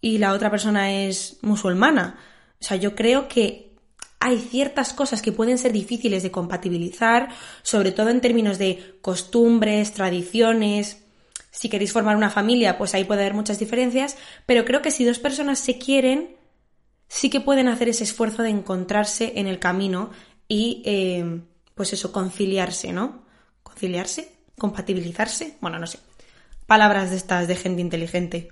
y 0.00 0.16
la 0.16 0.32
otra 0.32 0.50
persona 0.50 0.92
es 0.92 1.38
musulmana 1.42 2.16
o 2.60 2.64
sea, 2.64 2.76
yo 2.76 2.94
creo 2.94 3.28
que 3.28 3.70
hay 4.20 4.38
ciertas 4.38 4.92
cosas 4.92 5.22
que 5.22 5.32
pueden 5.32 5.56
ser 5.56 5.72
difíciles 5.72 6.22
de 6.22 6.30
compatibilizar, 6.30 7.30
sobre 7.62 7.90
todo 7.90 8.10
en 8.10 8.20
términos 8.20 8.58
de 8.58 8.98
costumbres, 9.00 9.92
tradiciones, 9.94 11.04
si 11.50 11.68
queréis 11.68 11.92
formar 11.92 12.16
una 12.16 12.30
familia, 12.30 12.78
pues 12.78 12.94
ahí 12.94 13.04
puede 13.04 13.22
haber 13.22 13.34
muchas 13.34 13.58
diferencias, 13.58 14.16
pero 14.46 14.64
creo 14.64 14.82
que 14.82 14.90
si 14.90 15.04
dos 15.04 15.18
personas 15.18 15.58
se 15.58 15.78
quieren, 15.78 16.36
sí 17.08 17.28
que 17.28 17.40
pueden 17.40 17.68
hacer 17.68 17.88
ese 17.88 18.04
esfuerzo 18.04 18.42
de 18.42 18.50
encontrarse 18.50 19.32
en 19.36 19.46
el 19.46 19.58
camino 19.58 20.10
y, 20.46 20.82
eh, 20.84 21.40
pues 21.74 21.92
eso, 21.92 22.12
conciliarse, 22.12 22.92
¿no? 22.92 23.24
¿Conciliarse? 23.62 24.32
¿Compatibilizarse? 24.58 25.56
Bueno, 25.60 25.78
no 25.78 25.86
sé. 25.86 25.98
Palabras 26.66 27.10
de 27.10 27.16
estas 27.16 27.48
de 27.48 27.56
gente 27.56 27.80
inteligente. 27.80 28.50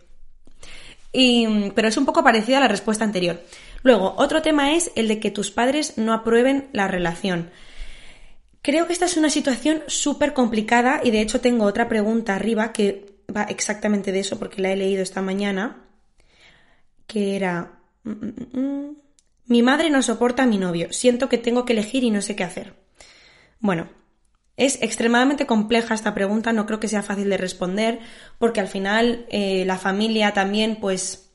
pero 1.13 1.89
es 1.89 1.97
un 1.97 2.05
poco 2.05 2.25
parecido 2.25 2.59
a 2.59 2.63
la 2.63 2.69
respuesta 2.69 3.05
anterior. 3.05 3.41
Luego, 3.83 4.15
otro 4.19 4.43
tema 4.43 4.75
es 4.75 4.91
el 4.97 5.09
de 5.09 5.21
que 5.21 5.31
tus 5.31 5.51
padres 5.51 5.99
no 5.99 6.13
aprueben 6.13 6.69
la 6.73 6.89
relación. 6.89 7.51
Creo 8.63 8.87
que 8.87 8.93
esta 8.93 9.07
es 9.07 9.17
una 9.17 9.31
situación 9.31 9.83
súper 9.87 10.35
complicada 10.35 11.01
y 11.03 11.11
de 11.11 11.21
hecho 11.21 11.41
tengo 11.41 11.65
otra 11.65 11.89
pregunta 11.89 12.35
arriba 12.35 12.73
que 12.73 13.23
va 13.35 13.45
exactamente 13.45 14.13
de 14.13 14.21
eso 14.21 14.39
porque 14.39 14.61
la 14.61 14.73
he 14.73 14.77
leído 14.77 15.03
esta 15.03 15.23
mañana, 15.23 15.85
que 17.07 17.37
era... 17.37 17.81
Mm, 18.05 18.11
mm, 18.11 18.61
mm, 18.61 18.97
mi 19.47 19.63
madre 19.63 19.89
no 19.89 20.03
soporta 20.03 20.43
a 20.43 20.47
mi 20.47 20.59
novio, 20.59 20.93
siento 20.93 21.31
que 21.31 21.39
tengo 21.39 21.65
que 21.65 21.73
elegir 21.73 22.05
y 22.05 22.11
no 22.11 22.21
sé 22.21 22.37
qué 22.37 22.45
hacer. 22.45 22.75
Bueno, 23.61 23.89
es 24.59 24.83
extremadamente 24.83 25.47
compleja 25.47 25.95
esta 25.95 26.15
pregunta, 26.15 26.53
no 26.53 26.67
creo 26.67 26.81
que 26.81 26.89
sea 26.89 27.03
fácil 27.03 27.31
de 27.31 27.39
responder, 27.39 28.01
porque 28.39 28.61
al 28.61 28.69
final 28.69 29.25
eh, 29.31 29.65
la 29.65 29.79
familia 29.79 30.35
también 30.35 30.77
pues 30.77 31.28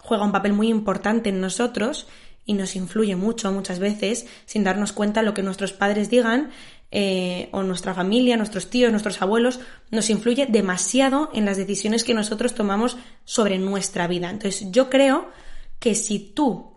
juega 0.00 0.24
un 0.24 0.32
papel 0.32 0.52
muy 0.52 0.68
importante 0.68 1.28
en 1.30 1.40
nosotros 1.40 2.08
y 2.44 2.54
nos 2.54 2.74
influye 2.74 3.16
mucho 3.16 3.52
muchas 3.52 3.78
veces 3.78 4.26
sin 4.46 4.64
darnos 4.64 4.92
cuenta 4.92 5.22
lo 5.22 5.34
que 5.34 5.42
nuestros 5.42 5.72
padres 5.72 6.10
digan 6.10 6.50
eh, 6.90 7.48
o 7.52 7.62
nuestra 7.62 7.94
familia, 7.94 8.36
nuestros 8.36 8.68
tíos, 8.68 8.90
nuestros 8.90 9.22
abuelos, 9.22 9.60
nos 9.90 10.10
influye 10.10 10.46
demasiado 10.46 11.30
en 11.32 11.44
las 11.44 11.56
decisiones 11.56 12.02
que 12.02 12.14
nosotros 12.14 12.54
tomamos 12.54 12.96
sobre 13.24 13.58
nuestra 13.58 14.08
vida. 14.08 14.30
Entonces 14.30 14.72
yo 14.72 14.90
creo 14.90 15.28
que 15.78 15.94
si 15.94 16.18
tú 16.18 16.74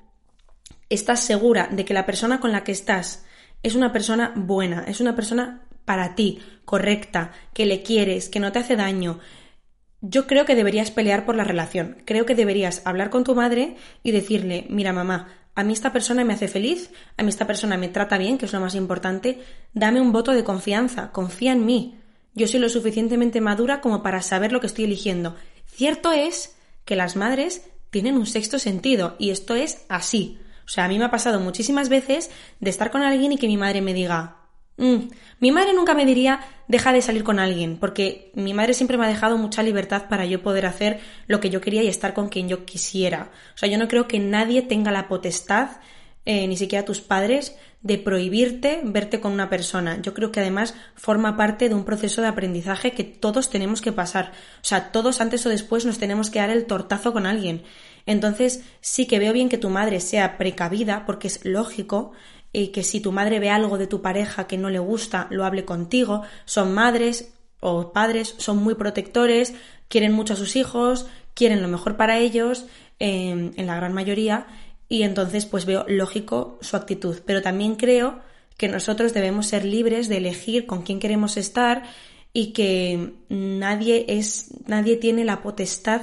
estás 0.90 1.22
segura 1.22 1.68
de 1.72 1.86
que 1.86 1.96
la 1.96 2.06
persona 2.06 2.40
con 2.40 2.52
la 2.52 2.64
que 2.64 2.72
estás 2.72 3.26
es 3.64 3.74
una 3.74 3.92
persona 3.92 4.34
buena, 4.36 4.84
es 4.88 5.00
una 5.02 5.16
persona 5.16 5.64
para 5.86 6.16
ti, 6.16 6.40
correcta, 6.66 7.32
que 7.54 7.66
le 7.66 7.82
quieres, 7.82 8.30
que 8.30 8.40
no 8.40 8.52
te 8.52 8.60
hace 8.60 8.76
daño, 8.76 9.20
yo 10.06 10.28
creo 10.28 10.44
que 10.44 10.56
deberías 10.56 10.92
pelear 10.92 11.26
por 11.26 11.36
la 11.36 11.46
relación. 11.46 11.96
Creo 12.04 12.26
que 12.26 12.36
deberías 12.36 12.82
hablar 12.84 13.10
con 13.10 13.24
tu 13.24 13.36
madre 13.36 13.78
y 14.04 14.12
decirle, 14.12 14.68
mira 14.70 14.92
mamá, 14.92 15.30
a 15.56 15.64
mí 15.64 15.72
esta 15.72 15.94
persona 15.94 16.26
me 16.26 16.34
hace 16.34 16.50
feliz, 16.50 16.92
a 17.16 17.24
mí 17.24 17.30
esta 17.30 17.48
persona 17.48 17.78
me 17.78 17.88
trata 17.88 18.18
bien, 18.18 18.38
que 18.38 18.46
es 18.46 18.52
lo 18.52 18.60
más 18.60 18.76
importante, 18.76 19.40
dame 19.74 20.02
un 20.02 20.12
voto 20.12 20.34
de 20.34 20.44
confianza, 20.44 21.14
confía 21.14 21.54
en 21.54 21.66
mí. 21.66 22.00
Yo 22.36 22.50
soy 22.50 22.60
lo 22.60 22.68
suficientemente 22.68 23.40
madura 23.40 23.80
como 23.80 24.04
para 24.04 24.22
saber 24.22 24.52
lo 24.52 24.60
que 24.60 24.68
estoy 24.68 24.84
eligiendo. 24.84 25.38
Cierto 25.68 26.12
es 26.12 26.58
que 26.84 26.98
las 26.98 27.16
madres 27.16 27.66
tienen 27.90 28.18
un 28.18 28.26
sexto 28.26 28.60
sentido 28.60 29.16
y 29.20 29.30
esto 29.30 29.56
es 29.56 29.86
así. 29.88 30.38
O 30.66 30.70
sea, 30.70 30.84
a 30.84 30.88
mí 30.90 31.00
me 31.00 31.06
ha 31.06 31.12
pasado 31.12 31.40
muchísimas 31.40 31.88
veces 31.88 32.30
de 32.60 32.70
estar 32.70 32.92
con 32.92 33.04
alguien 33.04 33.32
y 33.32 33.38
que 33.38 33.48
mi 33.48 33.56
madre 33.56 33.82
me 33.82 33.94
diga, 33.94 34.43
Mm. 34.78 35.10
Mi 35.40 35.52
madre 35.52 35.74
nunca 35.74 35.94
me 35.94 36.06
diría 36.06 36.40
deja 36.68 36.94
de 36.94 37.02
salir 37.02 37.24
con 37.24 37.40
alguien, 37.40 37.78
porque 37.78 38.32
mi 38.34 38.54
madre 38.54 38.74
siempre 38.74 38.98
me 38.98 39.06
ha 39.06 39.10
dejado 39.10 39.38
mucha 39.38 39.62
libertad 39.62 40.08
para 40.10 40.26
yo 40.26 40.42
poder 40.42 40.66
hacer 40.66 41.00
lo 41.28 41.40
que 41.40 41.50
yo 41.50 41.62
quería 41.62 41.84
y 41.84 41.88
estar 41.88 42.14
con 42.14 42.30
quien 42.30 42.48
yo 42.50 42.66
quisiera. 42.66 43.30
O 43.54 43.58
sea, 43.58 43.70
yo 43.70 43.78
no 43.78 43.88
creo 43.88 44.08
que 44.08 44.20
nadie 44.20 44.62
tenga 44.62 44.92
la 44.92 45.08
potestad, 45.08 45.70
eh, 46.26 46.48
ni 46.48 46.58
siquiera 46.58 46.86
tus 46.86 47.02
padres, 47.02 47.56
de 47.82 47.98
prohibirte 47.98 48.80
verte 48.84 49.20
con 49.20 49.34
una 49.34 49.50
persona. 49.50 50.02
Yo 50.02 50.14
creo 50.14 50.32
que 50.32 50.40
además 50.40 50.74
forma 50.96 51.36
parte 51.36 51.68
de 51.68 51.76
un 51.76 51.84
proceso 51.84 52.22
de 52.22 52.30
aprendizaje 52.30 52.94
que 52.94 53.04
todos 53.04 53.50
tenemos 53.50 53.82
que 53.82 53.92
pasar. 53.92 54.32
O 54.62 54.66
sea, 54.66 54.92
todos 54.94 55.20
antes 55.20 55.46
o 55.46 55.50
después 55.50 55.86
nos 55.86 56.00
tenemos 56.00 56.30
que 56.30 56.40
dar 56.40 56.50
el 56.50 56.66
tortazo 56.66 57.12
con 57.12 57.26
alguien. 57.26 57.64
Entonces, 58.06 58.64
sí 58.80 59.06
que 59.06 59.20
veo 59.20 59.34
bien 59.34 59.50
que 59.50 59.58
tu 59.58 59.70
madre 59.70 60.00
sea 60.00 60.38
precavida, 60.38 61.06
porque 61.06 61.28
es 61.28 61.44
lógico, 61.44 62.14
y 62.54 62.68
que 62.68 62.84
si 62.84 63.02
tu 63.02 63.12
madre 63.12 63.40
ve 63.40 63.50
algo 63.50 63.78
de 63.78 63.88
tu 63.88 64.02
pareja 64.02 64.48
que 64.48 64.60
no 64.60 64.70
le 64.70 64.80
gusta, 64.80 65.28
lo 65.32 65.44
hable 65.44 65.66
contigo. 65.66 66.22
Son 66.46 66.74
madres 66.74 67.34
o 67.60 67.92
padres, 67.92 68.36
son 68.38 68.58
muy 68.58 68.76
protectores, 68.76 69.56
quieren 69.88 70.14
mucho 70.14 70.34
a 70.34 70.38
sus 70.38 70.56
hijos, 70.56 71.08
quieren 71.34 71.64
lo 71.64 71.68
mejor 71.68 71.98
para 71.98 72.20
ellos, 72.20 72.68
em, 73.00 73.52
en 73.58 73.66
la 73.66 73.76
gran 73.76 73.94
mayoría, 73.94 74.46
y 74.88 75.02
entonces 75.02 75.48
pues 75.48 75.66
veo 75.66 75.84
lógico 75.88 76.60
su 76.62 76.78
actitud. 76.78 77.22
Pero 77.26 77.42
también 77.42 77.76
creo 77.76 78.20
que 78.58 78.68
nosotros 78.68 79.14
debemos 79.14 79.48
ser 79.48 79.66
libres 79.66 80.08
de 80.08 80.18
elegir 80.18 80.68
con 80.68 80.84
quién 80.84 81.00
queremos 81.00 81.38
estar 81.38 81.84
y 82.34 82.54
que 82.54 83.14
nadie 83.30 84.06
es, 84.08 84.52
nadie 84.68 84.98
tiene 84.98 85.26
la 85.26 85.42
potestad 85.42 86.02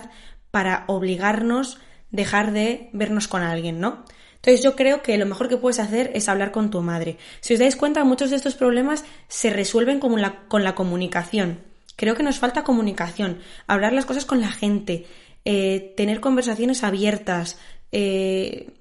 para 0.50 0.84
obligarnos 0.88 1.78
dejar 2.10 2.52
de 2.52 2.90
vernos 2.92 3.28
con 3.28 3.42
alguien, 3.42 3.78
¿no? 3.78 4.04
Entonces 4.42 4.62
yo 4.62 4.74
creo 4.74 5.02
que 5.02 5.18
lo 5.18 5.26
mejor 5.26 5.48
que 5.48 5.58
puedes 5.58 5.78
hacer 5.78 6.10
es 6.14 6.28
hablar 6.28 6.50
con 6.50 6.70
tu 6.70 6.80
madre. 6.80 7.18
Si 7.40 7.52
os 7.52 7.60
dais 7.60 7.76
cuenta, 7.76 8.04
muchos 8.04 8.30
de 8.30 8.36
estos 8.36 8.54
problemas 8.54 9.04
se 9.28 9.50
resuelven 9.50 10.00
con 10.00 10.18
la, 10.20 10.46
con 10.48 10.64
la 10.64 10.74
comunicación. 10.74 11.60
Creo 11.96 12.14
que 12.14 12.22
nos 12.22 12.38
falta 12.38 12.64
comunicación, 12.64 13.40
hablar 13.66 13.92
las 13.92 14.06
cosas 14.06 14.24
con 14.24 14.40
la 14.40 14.50
gente, 14.50 15.04
eh, 15.44 15.92
tener 15.94 16.20
conversaciones 16.20 16.82
abiertas, 16.82 17.58
eh, 17.92 18.72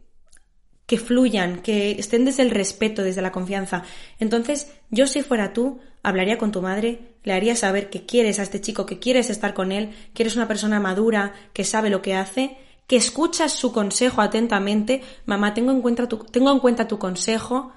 que 0.86 0.98
fluyan, 0.98 1.62
que 1.62 1.92
estén 1.92 2.26
desde 2.26 2.42
el 2.42 2.50
respeto, 2.50 3.04
desde 3.04 3.22
la 3.22 3.32
confianza. 3.32 3.84
Entonces, 4.20 4.72
yo 4.90 5.06
si 5.06 5.22
fuera 5.22 5.52
tú, 5.52 5.80
hablaría 6.02 6.38
con 6.38 6.52
tu 6.52 6.62
madre, 6.62 7.16
le 7.24 7.34
haría 7.34 7.56
saber 7.56 7.90
que 7.90 8.06
quieres 8.06 8.40
a 8.40 8.44
este 8.44 8.62
chico, 8.62 8.86
que 8.86 8.98
quieres 8.98 9.30
estar 9.30 9.54
con 9.54 9.72
él, 9.72 9.92
que 10.14 10.24
eres 10.24 10.36
una 10.36 10.48
persona 10.48 10.80
madura, 10.80 11.34
que 11.54 11.66
sabe 11.66 11.90
lo 11.90 12.02
que 12.02 12.16
hace 12.16 12.58
que 12.90 12.96
escuchas 12.96 13.54
su 13.54 13.72
consejo 13.72 14.20
atentamente, 14.20 15.04
mamá, 15.28 15.54
tengo 15.54 15.72
en 15.72 15.80
cuenta 15.80 16.10
tu, 16.10 16.18
tengo 16.18 16.52
en 16.52 16.58
cuenta 16.58 16.88
tu 16.88 16.98
consejo, 16.98 17.72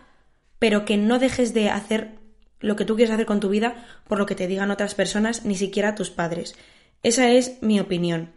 pero 0.58 0.86
que 0.86 0.96
no 0.96 1.18
dejes 1.18 1.52
de 1.52 1.68
hacer 1.68 2.14
lo 2.60 2.76
que 2.76 2.86
tú 2.86 2.96
quieres 2.96 3.12
hacer 3.12 3.26
con 3.26 3.38
tu 3.38 3.50
vida 3.50 3.84
por 4.08 4.18
lo 4.18 4.24
que 4.24 4.34
te 4.34 4.46
digan 4.46 4.70
otras 4.70 4.94
personas, 4.94 5.44
ni 5.44 5.54
siquiera 5.54 5.94
tus 5.94 6.08
padres. 6.08 6.54
Esa 7.02 7.30
es 7.30 7.58
mi 7.60 7.78
opinión. 7.78 8.32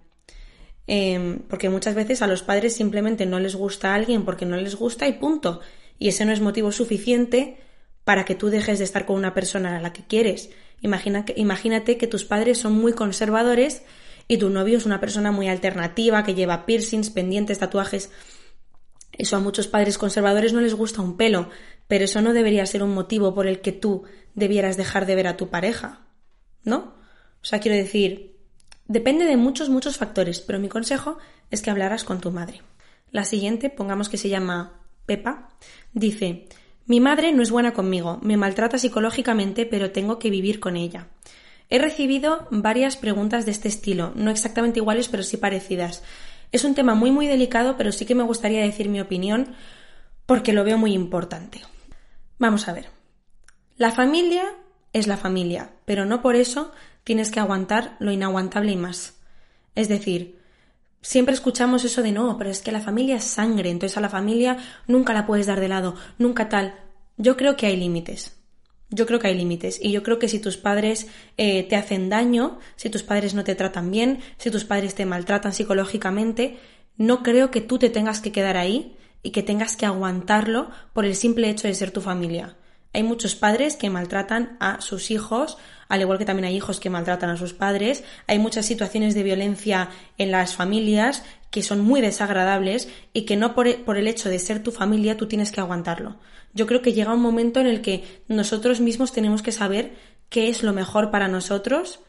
Em, 0.86 1.39
porque 1.48 1.70
muchas 1.70 1.96
veces 1.96 2.22
a 2.22 2.27
los 2.27 2.44
padres 2.44 2.75
simplemente 2.75 3.25
no 3.25 3.39
les 3.39 3.55
gusta 3.55 3.96
alguien 3.96 4.25
porque 4.25 4.46
no 4.46 4.58
les 4.58 4.75
gusta 4.75 5.08
y 5.08 5.13
punto. 5.13 5.62
Y 5.98 6.10
ese 6.10 6.25
no 6.25 6.34
es 6.34 6.41
motivo 6.41 6.74
suficiente 6.74 7.55
para 8.03 8.25
que 8.25 8.36
tú 8.36 8.50
dejes 8.50 8.79
de 8.79 8.84
estar 8.84 9.05
con 9.05 9.15
una 9.15 9.34
persona 9.34 9.77
a 9.77 9.82
la 9.82 9.94
que 9.94 10.03
quieres. 10.03 10.50
Imagina, 10.82 11.24
imagínate 11.38 11.98
que 11.98 12.08
tus 12.08 12.25
padres 12.25 12.58
son 12.58 12.74
muy 12.74 12.91
conservadores 12.91 13.84
y 14.27 14.38
tu 14.38 14.50
novio 14.50 14.77
es 14.77 14.86
una 14.86 15.00
persona 15.00 15.32
muy 15.32 15.48
alternativa 15.48 16.24
que 16.24 16.34
lleva 16.34 16.65
piercings, 16.65 17.10
pendientes, 17.10 17.60
tatuajes. 17.60 18.12
Eso 19.12 19.38
a 19.38 19.39
muchos 19.39 19.67
padres 19.67 19.98
conservadores 19.98 20.53
no 20.53 20.62
les 20.62 20.74
gusta 20.74 21.01
un 21.01 21.17
pelo, 21.17 21.50
pero 21.88 22.05
eso 22.05 22.22
no 22.22 22.34
debería 22.34 22.65
ser 22.65 22.84
un 22.84 22.94
motivo 22.94 23.34
por 23.34 23.48
el 23.48 23.62
que 23.62 23.72
tú 23.72 24.03
debieras 24.34 24.77
dejar 24.77 25.05
de 25.05 25.15
ver 25.15 25.27
a 25.27 25.38
tu 25.38 25.50
pareja, 25.50 26.08
¿no? 26.63 26.96
O 27.41 27.46
sea, 27.46 27.60
quiero 27.60 27.77
decir, 27.77 28.38
depende 28.88 29.25
de 29.25 29.38
muchos, 29.38 29.70
muchos 29.70 29.98
factores, 29.98 30.41
pero 30.41 30.60
mi 30.60 30.67
consejo 30.67 31.17
es 31.51 31.62
que 31.62 31.70
hablaras 31.70 32.03
con 32.03 32.20
tu 32.20 32.32
madre. 32.32 32.62
La 33.12 33.24
siguiente, 33.24 33.70
pongamos 33.70 34.10
que 34.10 34.17
se 34.17 34.29
llama 34.29 34.82
Pepa, 35.05 35.50
dice, 35.94 36.48
mi 36.88 37.00
madre 37.00 37.32
no 37.32 37.44
es 37.44 37.51
buena 37.51 37.74
conmigo, 37.74 38.20
me 38.22 38.38
maltrata 38.38 38.77
psicológicamente, 38.77 39.65
pero 39.65 39.91
tengo 39.91 40.20
que 40.20 40.29
vivir 40.29 40.60
con 40.60 40.75
ella. 40.75 41.08
He 41.69 41.79
recibido 41.79 42.48
varias 42.51 42.98
preguntas 42.98 43.45
de 43.45 43.51
este 43.51 43.67
estilo, 43.67 44.12
no 44.15 44.31
exactamente 44.31 44.79
iguales, 44.79 45.07
pero 45.07 45.24
sí 45.24 45.38
parecidas. 45.38 46.03
Es 46.51 46.63
un 46.63 46.75
tema 46.75 46.95
muy 46.95 47.12
muy 47.12 47.27
delicado, 47.27 47.75
pero 47.77 47.91
sí 47.91 48.05
que 48.05 48.15
me 48.15 48.24
gustaría 48.24 48.62
decir 48.62 48.88
mi 48.89 49.01
opinión 49.01 49.55
porque 50.25 50.53
lo 50.53 50.63
veo 50.63 50.77
muy 50.77 50.93
importante. 50.93 51.62
Vamos 52.38 52.67
a 52.67 52.74
ver. 52.74 52.89
La 53.77 53.91
familia 53.91 54.43
es 54.93 55.07
la 55.07 55.17
familia, 55.17 55.72
pero 55.86 56.05
no 56.05 56.22
por 56.22 56.36
eso 56.36 56.72
tienes 57.03 57.31
que 57.31 57.39
aguantar 57.39 57.98
lo 58.00 58.12
inaguantable 58.12 58.72
y 58.72 58.77
más. 58.77 59.15
Es 59.75 59.89
decir, 59.89 60.39
siempre 61.01 61.34
escuchamos 61.34 61.84
eso 61.84 62.01
de 62.01 62.12
no, 62.12 62.38
pero 62.38 62.50
es 62.50 62.62
que 62.62 62.72
la 62.72 62.79
familia 62.79 63.17
es 63.17 63.25
sangre, 63.25 63.69
entonces 63.69 63.98
a 63.98 64.01
la 64.01 64.10
familia 64.10 64.57
nunca 64.88 65.13
la 65.13 65.25
puedes 65.25 65.48
dar 65.48 65.60
de 65.60 65.67
lado, 65.67 65.95
nunca 66.17 66.48
tal. 66.48 66.75
Yo 67.17 67.36
creo 67.38 67.57
que 67.57 67.65
hay 67.67 67.77
límites. 67.77 68.38
Yo 68.89 69.06
creo 69.06 69.20
que 69.20 69.27
hay 69.27 69.36
límites 69.36 69.80
y 69.82 69.92
yo 69.92 70.04
creo 70.04 70.20
que 70.20 70.30
si 70.30 70.39
tus 70.39 70.58
padres 70.58 71.08
eh, 71.38 71.63
te 71.63 71.75
hacen 71.75 72.10
daño, 72.10 72.60
si 72.75 72.89
tus 72.89 73.04
padres 73.04 73.34
no 73.34 73.44
te 73.44 73.56
tratan 73.56 73.89
bien, 73.89 74.20
si 74.38 74.51
tus 74.51 74.63
padres 74.63 74.96
te 74.96 75.06
maltratan 75.06 75.54
psicológicamente, 75.54 76.58
no 76.98 77.24
creo 77.24 77.51
que 77.51 77.62
tú 77.62 77.80
te 77.80 77.89
tengas 77.89 78.22
que 78.22 78.32
quedar 78.32 78.58
ahí 78.58 78.96
y 79.24 79.32
que 79.32 79.44
tengas 79.44 79.75
que 79.75 79.86
aguantarlo 79.86 80.70
por 80.94 81.06
el 81.06 81.15
simple 81.15 81.50
hecho 81.50 81.68
de 81.68 81.74
ser 81.74 81.92
tu 81.92 82.01
familia. 82.01 82.56
Hay 82.94 83.04
muchos 83.04 83.36
padres 83.36 83.75
que 83.75 83.89
maltratan 83.89 84.56
a 84.62 84.80
sus 84.80 85.12
hijos, 85.12 85.58
al 85.89 86.00
igual 86.00 86.18
que 86.18 86.24
también 86.24 86.46
hay 86.46 86.56
hijos 86.56 86.80
que 86.80 86.89
maltratan 86.89 87.30
a 87.30 87.36
sus 87.36 87.54
padres. 87.54 88.06
Hay 88.27 88.39
muchas 88.39 88.65
situaciones 88.65 89.13
de 89.15 89.24
violencia 89.24 89.89
en 90.18 90.32
las 90.32 90.56
familias 90.56 91.24
que 91.55 91.63
son 91.63 91.79
muy 91.79 92.01
desagradables 92.01 92.89
y 93.13 93.21
que 93.21 93.38
no 93.38 93.55
por, 93.55 93.69
el 93.69 94.07
hecho 94.09 94.27
de 94.27 94.39
ser 94.39 94.62
tu 94.62 94.74
familia 94.74 95.15
tú 95.15 95.25
tienes 95.25 95.53
que 95.53 95.62
aguantarlo. 95.62 96.17
Yo 96.53 96.67
creo 96.67 96.81
que 96.81 96.91
llega 96.91 97.13
un 97.13 97.21
momento 97.21 97.62
en 97.62 97.67
el 97.67 97.79
que 97.79 98.03
nosotros 98.27 98.81
mismos 98.81 99.13
tenemos 99.13 99.41
que 99.41 99.53
saber 99.53 99.95
qué 100.27 100.50
es 100.50 100.63
lo 100.63 100.74
mejor 100.74 101.12
para 101.12 101.29
nosotros 101.29 102.01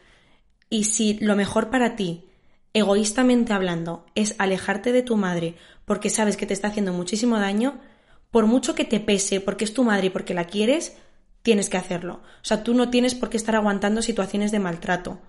Y 0.69 0.83
si 0.83 1.13
lo 1.21 1.37
mejor 1.37 1.69
para 1.69 1.95
ti, 1.95 2.25
egoístamente 2.73 3.53
hablando, 3.53 4.05
es 4.15 4.35
alejarte 4.37 4.91
de 4.91 5.01
tu 5.01 5.15
madre 5.15 5.55
porque 5.85 6.09
sabes 6.09 6.35
que 6.35 6.45
te 6.45 6.53
está 6.53 6.67
haciendo 6.67 6.91
muchísimo 6.91 7.39
daño, 7.39 7.79
por 8.31 8.47
mucho 8.47 8.75
que 8.75 8.83
te 8.83 8.99
pese, 8.99 9.39
porque 9.39 9.63
es 9.63 9.73
tu 9.73 9.85
madre 9.85 10.07
y 10.07 10.09
porque 10.09 10.33
la 10.33 10.43
quieres, 10.43 10.97
tienes 11.41 11.69
que 11.69 11.77
hacerlo. 11.77 12.15
O 12.15 12.45
sea, 12.45 12.63
tú 12.63 12.73
no 12.73 12.89
tienes 12.89 13.15
por 13.15 13.29
qué 13.29 13.37
estar 13.37 13.55
aguantando 13.55 14.01
situaciones 14.01 14.51
de 14.51 14.59
maltrato. 14.59 15.21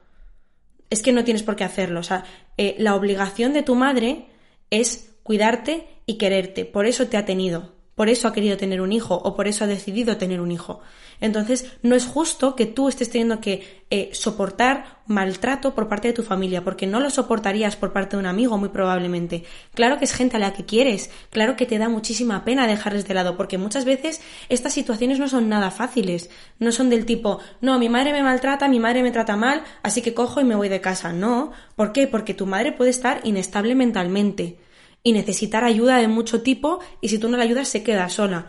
Es 0.90 1.02
que 1.02 1.12
no 1.12 1.24
tienes 1.24 1.42
por 1.42 1.56
qué 1.56 1.64
hacerlo. 1.64 2.00
O 2.00 2.04
sea, 2.04 2.24
eh, 2.56 2.74
la 2.78 2.94
obligación 2.94 3.52
de 3.52 3.62
tu 3.62 3.74
madre 3.74 4.26
es 4.70 5.14
cuidarte 5.22 5.86
y 6.06 6.18
quererte. 6.18 6.64
Por 6.64 6.86
eso 6.86 7.08
te 7.08 7.16
ha 7.16 7.24
tenido 7.24 7.78
por 7.98 8.08
eso 8.08 8.28
ha 8.28 8.32
querido 8.32 8.56
tener 8.56 8.80
un 8.80 8.92
hijo 8.92 9.16
o 9.16 9.34
por 9.34 9.48
eso 9.48 9.64
ha 9.64 9.66
decidido 9.66 10.18
tener 10.18 10.40
un 10.40 10.52
hijo. 10.52 10.80
Entonces, 11.20 11.72
no 11.82 11.94
es 11.94 12.06
justo 12.06 12.54
que 12.54 12.66
tú 12.66 12.88
estés 12.88 13.10
teniendo 13.10 13.40
que 13.40 13.84
eh, 13.90 14.10
soportar 14.12 14.98
maltrato 15.06 15.74
por 15.74 15.88
parte 15.88 16.08
de 16.08 16.14
tu 16.14 16.22
familia, 16.22 16.62
porque 16.62 16.86
no 16.86 17.00
lo 17.00 17.10
soportarías 17.10 17.76
por 17.76 17.92
parte 17.92 18.16
de 18.16 18.20
un 18.20 18.26
amigo, 18.26 18.58
muy 18.58 18.68
probablemente. 18.68 19.44
Claro 19.74 19.98
que 19.98 20.04
es 20.04 20.12
gente 20.12 20.36
a 20.36 20.40
la 20.40 20.52
que 20.52 20.66
quieres, 20.66 21.10
claro 21.30 21.56
que 21.56 21.66
te 21.66 21.78
da 21.78 21.88
muchísima 21.88 22.44
pena 22.44 22.66
dejarles 22.66 23.08
de 23.08 23.14
lado, 23.14 23.36
porque 23.36 23.56
muchas 23.56 23.84
veces 23.84 24.20
estas 24.48 24.74
situaciones 24.74 25.18
no 25.18 25.28
son 25.28 25.48
nada 25.48 25.70
fáciles, 25.70 26.30
no 26.58 26.70
son 26.72 26.90
del 26.90 27.06
tipo, 27.06 27.40
no, 27.60 27.78
mi 27.78 27.88
madre 27.88 28.12
me 28.12 28.22
maltrata, 28.22 28.68
mi 28.68 28.78
madre 28.78 29.02
me 29.02 29.10
trata 29.10 29.36
mal, 29.36 29.62
así 29.82 30.02
que 30.02 30.14
cojo 30.14 30.40
y 30.40 30.44
me 30.44 30.54
voy 30.54 30.68
de 30.68 30.80
casa. 30.80 31.12
No, 31.12 31.52
¿por 31.74 31.92
qué? 31.92 32.06
Porque 32.06 32.34
tu 32.34 32.46
madre 32.46 32.72
puede 32.72 32.90
estar 32.90 33.20
inestable 33.24 33.74
mentalmente 33.74 34.58
y 35.02 35.12
necesitar 35.12 35.64
ayuda 35.64 35.96
de 35.96 36.08
mucho 36.08 36.42
tipo 36.42 36.80
y 37.00 37.08
si 37.08 37.18
tú 37.18 37.28
no 37.28 37.36
la 37.36 37.44
ayudas 37.44 37.68
se 37.68 37.82
queda 37.82 38.08
sola. 38.08 38.48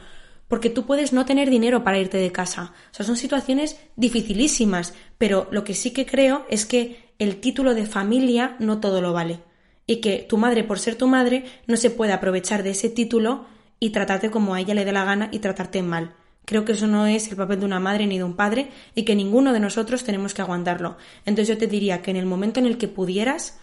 Porque 0.49 0.69
tú 0.69 0.85
puedes 0.85 1.13
no 1.13 1.25
tener 1.25 1.49
dinero 1.49 1.85
para 1.85 1.99
irte 1.99 2.17
de 2.17 2.33
casa. 2.33 2.73
O 2.91 2.93
sea, 2.93 3.05
son 3.05 3.15
situaciones 3.15 3.79
dificilísimas, 3.95 4.93
pero 5.17 5.47
lo 5.51 5.63
que 5.63 5.73
sí 5.73 5.91
que 5.91 6.05
creo 6.05 6.45
es 6.49 6.65
que 6.65 7.13
el 7.19 7.37
título 7.37 7.73
de 7.73 7.85
familia 7.85 8.57
no 8.59 8.81
todo 8.81 8.99
lo 8.99 9.13
vale. 9.13 9.39
Y 9.87 10.01
que 10.01 10.25
tu 10.27 10.37
madre, 10.37 10.65
por 10.65 10.79
ser 10.79 10.95
tu 10.95 11.07
madre, 11.07 11.45
no 11.67 11.77
se 11.77 11.89
puede 11.89 12.11
aprovechar 12.11 12.63
de 12.63 12.71
ese 12.71 12.89
título 12.89 13.45
y 13.79 13.91
tratarte 13.91 14.29
como 14.29 14.53
a 14.53 14.59
ella 14.59 14.73
le 14.73 14.83
dé 14.83 14.91
la 14.91 15.05
gana 15.05 15.29
y 15.31 15.39
tratarte 15.39 15.81
mal. 15.81 16.13
Creo 16.43 16.65
que 16.65 16.73
eso 16.73 16.87
no 16.87 17.05
es 17.05 17.29
el 17.29 17.37
papel 17.37 17.61
de 17.61 17.65
una 17.65 17.79
madre 17.79 18.07
ni 18.07 18.17
de 18.17 18.25
un 18.25 18.35
padre 18.35 18.71
y 18.93 19.03
que 19.03 19.15
ninguno 19.15 19.53
de 19.53 19.61
nosotros 19.61 20.03
tenemos 20.03 20.33
que 20.33 20.41
aguantarlo. 20.41 20.97
Entonces 21.25 21.47
yo 21.47 21.57
te 21.57 21.67
diría 21.67 22.01
que 22.01 22.11
en 22.11 22.17
el 22.17 22.25
momento 22.25 22.59
en 22.59 22.65
el 22.65 22.77
que 22.77 22.87
pudieras, 22.87 23.59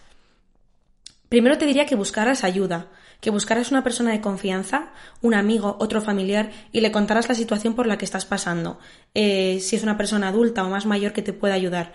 Primero 1.29 1.57
te 1.57 1.65
diría 1.65 1.85
que 1.85 1.95
buscaras 1.95 2.43
ayuda, 2.43 2.87
que 3.19 3.29
buscaras 3.29 3.71
una 3.71 3.83
persona 3.83 4.11
de 4.11 4.21
confianza, 4.21 4.91
un 5.21 5.33
amigo, 5.33 5.77
otro 5.79 6.01
familiar, 6.01 6.51
y 6.71 6.81
le 6.81 6.91
contaras 6.91 7.29
la 7.29 7.35
situación 7.35 7.73
por 7.73 7.87
la 7.87 7.97
que 7.97 8.05
estás 8.05 8.25
pasando, 8.25 8.79
eh, 9.13 9.59
si 9.61 9.75
es 9.75 9.83
una 9.83 9.97
persona 9.97 10.29
adulta 10.29 10.63
o 10.63 10.69
más 10.69 10.85
mayor 10.85 11.13
que 11.13 11.21
te 11.21 11.33
pueda 11.33 11.53
ayudar. 11.53 11.93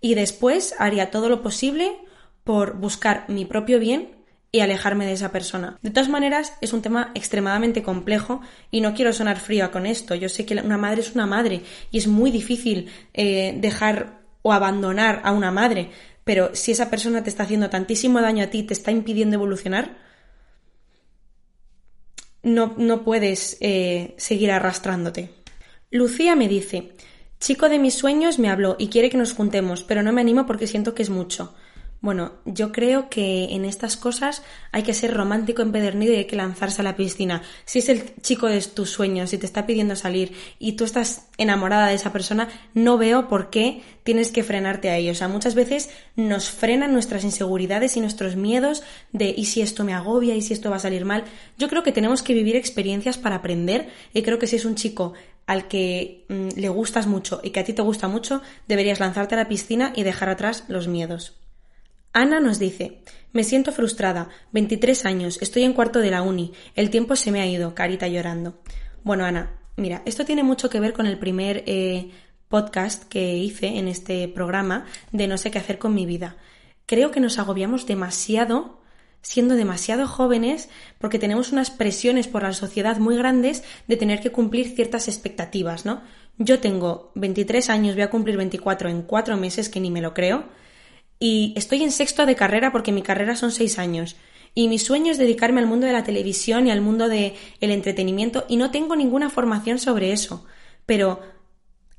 Y 0.00 0.14
después 0.14 0.74
haría 0.78 1.10
todo 1.10 1.28
lo 1.28 1.42
posible 1.42 1.96
por 2.42 2.76
buscar 2.78 3.24
mi 3.28 3.44
propio 3.44 3.78
bien 3.78 4.24
y 4.52 4.60
alejarme 4.60 5.04
de 5.06 5.14
esa 5.14 5.32
persona. 5.32 5.78
De 5.82 5.90
todas 5.90 6.08
maneras, 6.08 6.52
es 6.60 6.72
un 6.72 6.82
tema 6.82 7.10
extremadamente 7.14 7.82
complejo 7.82 8.40
y 8.70 8.82
no 8.82 8.94
quiero 8.94 9.12
sonar 9.12 9.40
fría 9.40 9.72
con 9.72 9.84
esto. 9.84 10.14
Yo 10.14 10.28
sé 10.28 10.46
que 10.46 10.54
una 10.54 10.78
madre 10.78 11.00
es 11.00 11.14
una 11.14 11.26
madre 11.26 11.62
y 11.90 11.98
es 11.98 12.06
muy 12.06 12.30
difícil 12.30 12.88
eh, 13.14 13.56
dejar 13.56 14.20
o 14.42 14.52
abandonar 14.52 15.22
a 15.24 15.32
una 15.32 15.50
madre, 15.50 15.90
pero 16.22 16.54
si 16.54 16.70
esa 16.70 16.90
persona 16.90 17.24
te 17.24 17.30
está 17.30 17.42
haciendo 17.42 17.70
tantísimo 17.70 18.20
daño 18.20 18.44
a 18.44 18.48
ti, 18.48 18.62
te 18.62 18.74
está 18.74 18.90
impidiendo 18.90 19.34
evolucionar, 19.34 19.96
no, 22.44 22.74
no 22.76 23.02
puedes 23.02 23.56
eh, 23.60 24.14
seguir 24.16 24.50
arrastrándote. 24.50 25.30
Lucía 25.90 26.36
me 26.36 26.48
dice, 26.48 26.92
chico 27.40 27.68
de 27.68 27.78
mis 27.78 27.94
sueños 27.94 28.38
me 28.38 28.48
habló 28.48 28.76
y 28.78 28.88
quiere 28.88 29.10
que 29.10 29.16
nos 29.16 29.32
juntemos, 29.32 29.82
pero 29.82 30.02
no 30.02 30.12
me 30.12 30.20
animo 30.20 30.46
porque 30.46 30.66
siento 30.66 30.94
que 30.94 31.02
es 31.02 31.10
mucho. 31.10 31.54
Bueno, 32.04 32.32
yo 32.44 32.70
creo 32.70 33.08
que 33.08 33.54
en 33.54 33.64
estas 33.64 33.96
cosas 33.96 34.42
hay 34.72 34.82
que 34.82 34.92
ser 34.92 35.14
romántico 35.14 35.62
empedernido 35.62 36.12
y 36.12 36.16
hay 36.16 36.24
que 36.26 36.36
lanzarse 36.36 36.82
a 36.82 36.84
la 36.84 36.96
piscina. 36.96 37.40
Si 37.64 37.78
es 37.78 37.88
el 37.88 38.14
chico 38.20 38.46
de 38.46 38.60
tus 38.60 38.90
sueños 38.90 39.32
y 39.32 39.38
te 39.38 39.46
está 39.46 39.64
pidiendo 39.64 39.96
salir 39.96 40.34
y 40.58 40.72
tú 40.72 40.84
estás 40.84 41.28
enamorada 41.38 41.86
de 41.86 41.94
esa 41.94 42.12
persona, 42.12 42.50
no 42.74 42.98
veo 42.98 43.26
por 43.26 43.48
qué 43.48 43.80
tienes 44.02 44.30
que 44.30 44.42
frenarte 44.42 44.90
a 44.90 44.98
ello. 44.98 45.12
O 45.12 45.14
sea, 45.14 45.28
muchas 45.28 45.54
veces 45.54 45.88
nos 46.14 46.50
frenan 46.50 46.92
nuestras 46.92 47.24
inseguridades 47.24 47.96
y 47.96 48.02
nuestros 48.02 48.36
miedos 48.36 48.82
de 49.12 49.32
¿y 49.34 49.46
si 49.46 49.62
esto 49.62 49.82
me 49.82 49.94
agobia? 49.94 50.34
¿y 50.34 50.42
si 50.42 50.52
esto 50.52 50.68
va 50.68 50.76
a 50.76 50.80
salir 50.80 51.06
mal? 51.06 51.24
Yo 51.56 51.70
creo 51.70 51.82
que 51.82 51.92
tenemos 51.92 52.20
que 52.22 52.34
vivir 52.34 52.54
experiencias 52.54 53.16
para 53.16 53.36
aprender 53.36 53.88
y 54.12 54.20
creo 54.20 54.38
que 54.38 54.46
si 54.46 54.56
es 54.56 54.66
un 54.66 54.74
chico 54.74 55.14
al 55.46 55.68
que 55.68 56.26
mm, 56.28 56.48
le 56.56 56.68
gustas 56.68 57.06
mucho 57.06 57.40
y 57.42 57.48
que 57.48 57.60
a 57.60 57.64
ti 57.64 57.72
te 57.72 57.80
gusta 57.80 58.08
mucho, 58.08 58.42
deberías 58.68 59.00
lanzarte 59.00 59.36
a 59.36 59.38
la 59.38 59.48
piscina 59.48 59.94
y 59.96 60.02
dejar 60.02 60.28
atrás 60.28 60.64
los 60.68 60.86
miedos. 60.86 61.38
Ana 62.14 62.38
nos 62.38 62.60
dice, 62.60 63.00
me 63.32 63.42
siento 63.42 63.72
frustrada, 63.72 64.28
23 64.52 65.04
años, 65.04 65.38
estoy 65.42 65.64
en 65.64 65.72
cuarto 65.72 65.98
de 65.98 66.12
la 66.12 66.22
uni, 66.22 66.52
el 66.76 66.88
tiempo 66.88 67.16
se 67.16 67.32
me 67.32 67.40
ha 67.40 67.46
ido, 67.46 67.74
carita 67.74 68.06
llorando. 68.06 68.62
Bueno, 69.02 69.24
Ana, 69.24 69.58
mira, 69.76 70.00
esto 70.06 70.24
tiene 70.24 70.44
mucho 70.44 70.70
que 70.70 70.78
ver 70.78 70.92
con 70.92 71.06
el 71.06 71.18
primer 71.18 71.64
eh, 71.66 72.12
podcast 72.48 73.02
que 73.08 73.36
hice 73.36 73.66
en 73.78 73.88
este 73.88 74.28
programa 74.28 74.86
de 75.10 75.26
no 75.26 75.36
sé 75.36 75.50
qué 75.50 75.58
hacer 75.58 75.80
con 75.80 75.92
mi 75.92 76.06
vida. 76.06 76.36
Creo 76.86 77.10
que 77.10 77.18
nos 77.18 77.40
agobiamos 77.40 77.84
demasiado 77.84 78.80
siendo 79.20 79.56
demasiado 79.56 80.06
jóvenes 80.06 80.68
porque 80.98 81.18
tenemos 81.18 81.50
unas 81.50 81.70
presiones 81.70 82.28
por 82.28 82.44
la 82.44 82.52
sociedad 82.52 82.98
muy 82.98 83.16
grandes 83.16 83.64
de 83.88 83.96
tener 83.96 84.20
que 84.20 84.30
cumplir 84.30 84.68
ciertas 84.76 85.08
expectativas, 85.08 85.84
¿no? 85.84 86.02
Yo 86.38 86.60
tengo 86.60 87.10
23 87.16 87.70
años, 87.70 87.94
voy 87.94 88.02
a 88.02 88.10
cumplir 88.10 88.36
24 88.36 88.88
en 88.88 89.02
cuatro 89.02 89.36
meses, 89.36 89.68
que 89.68 89.80
ni 89.80 89.90
me 89.90 90.02
lo 90.02 90.14
creo, 90.14 90.44
y 91.26 91.54
estoy 91.56 91.82
en 91.82 91.90
sexto 91.90 92.26
de 92.26 92.36
carrera 92.36 92.70
porque 92.70 92.92
mi 92.92 93.00
carrera 93.00 93.34
son 93.34 93.50
seis 93.50 93.78
años. 93.78 94.14
Y 94.54 94.68
mi 94.68 94.78
sueño 94.78 95.10
es 95.10 95.16
dedicarme 95.16 95.58
al 95.58 95.66
mundo 95.66 95.86
de 95.86 95.94
la 95.94 96.04
televisión 96.04 96.66
y 96.66 96.70
al 96.70 96.82
mundo 96.82 97.08
del 97.08 97.32
entretenimiento 97.60 98.44
y 98.46 98.58
no 98.58 98.70
tengo 98.70 98.94
ninguna 98.94 99.30
formación 99.30 99.78
sobre 99.78 100.12
eso. 100.12 100.44
Pero 100.84 101.22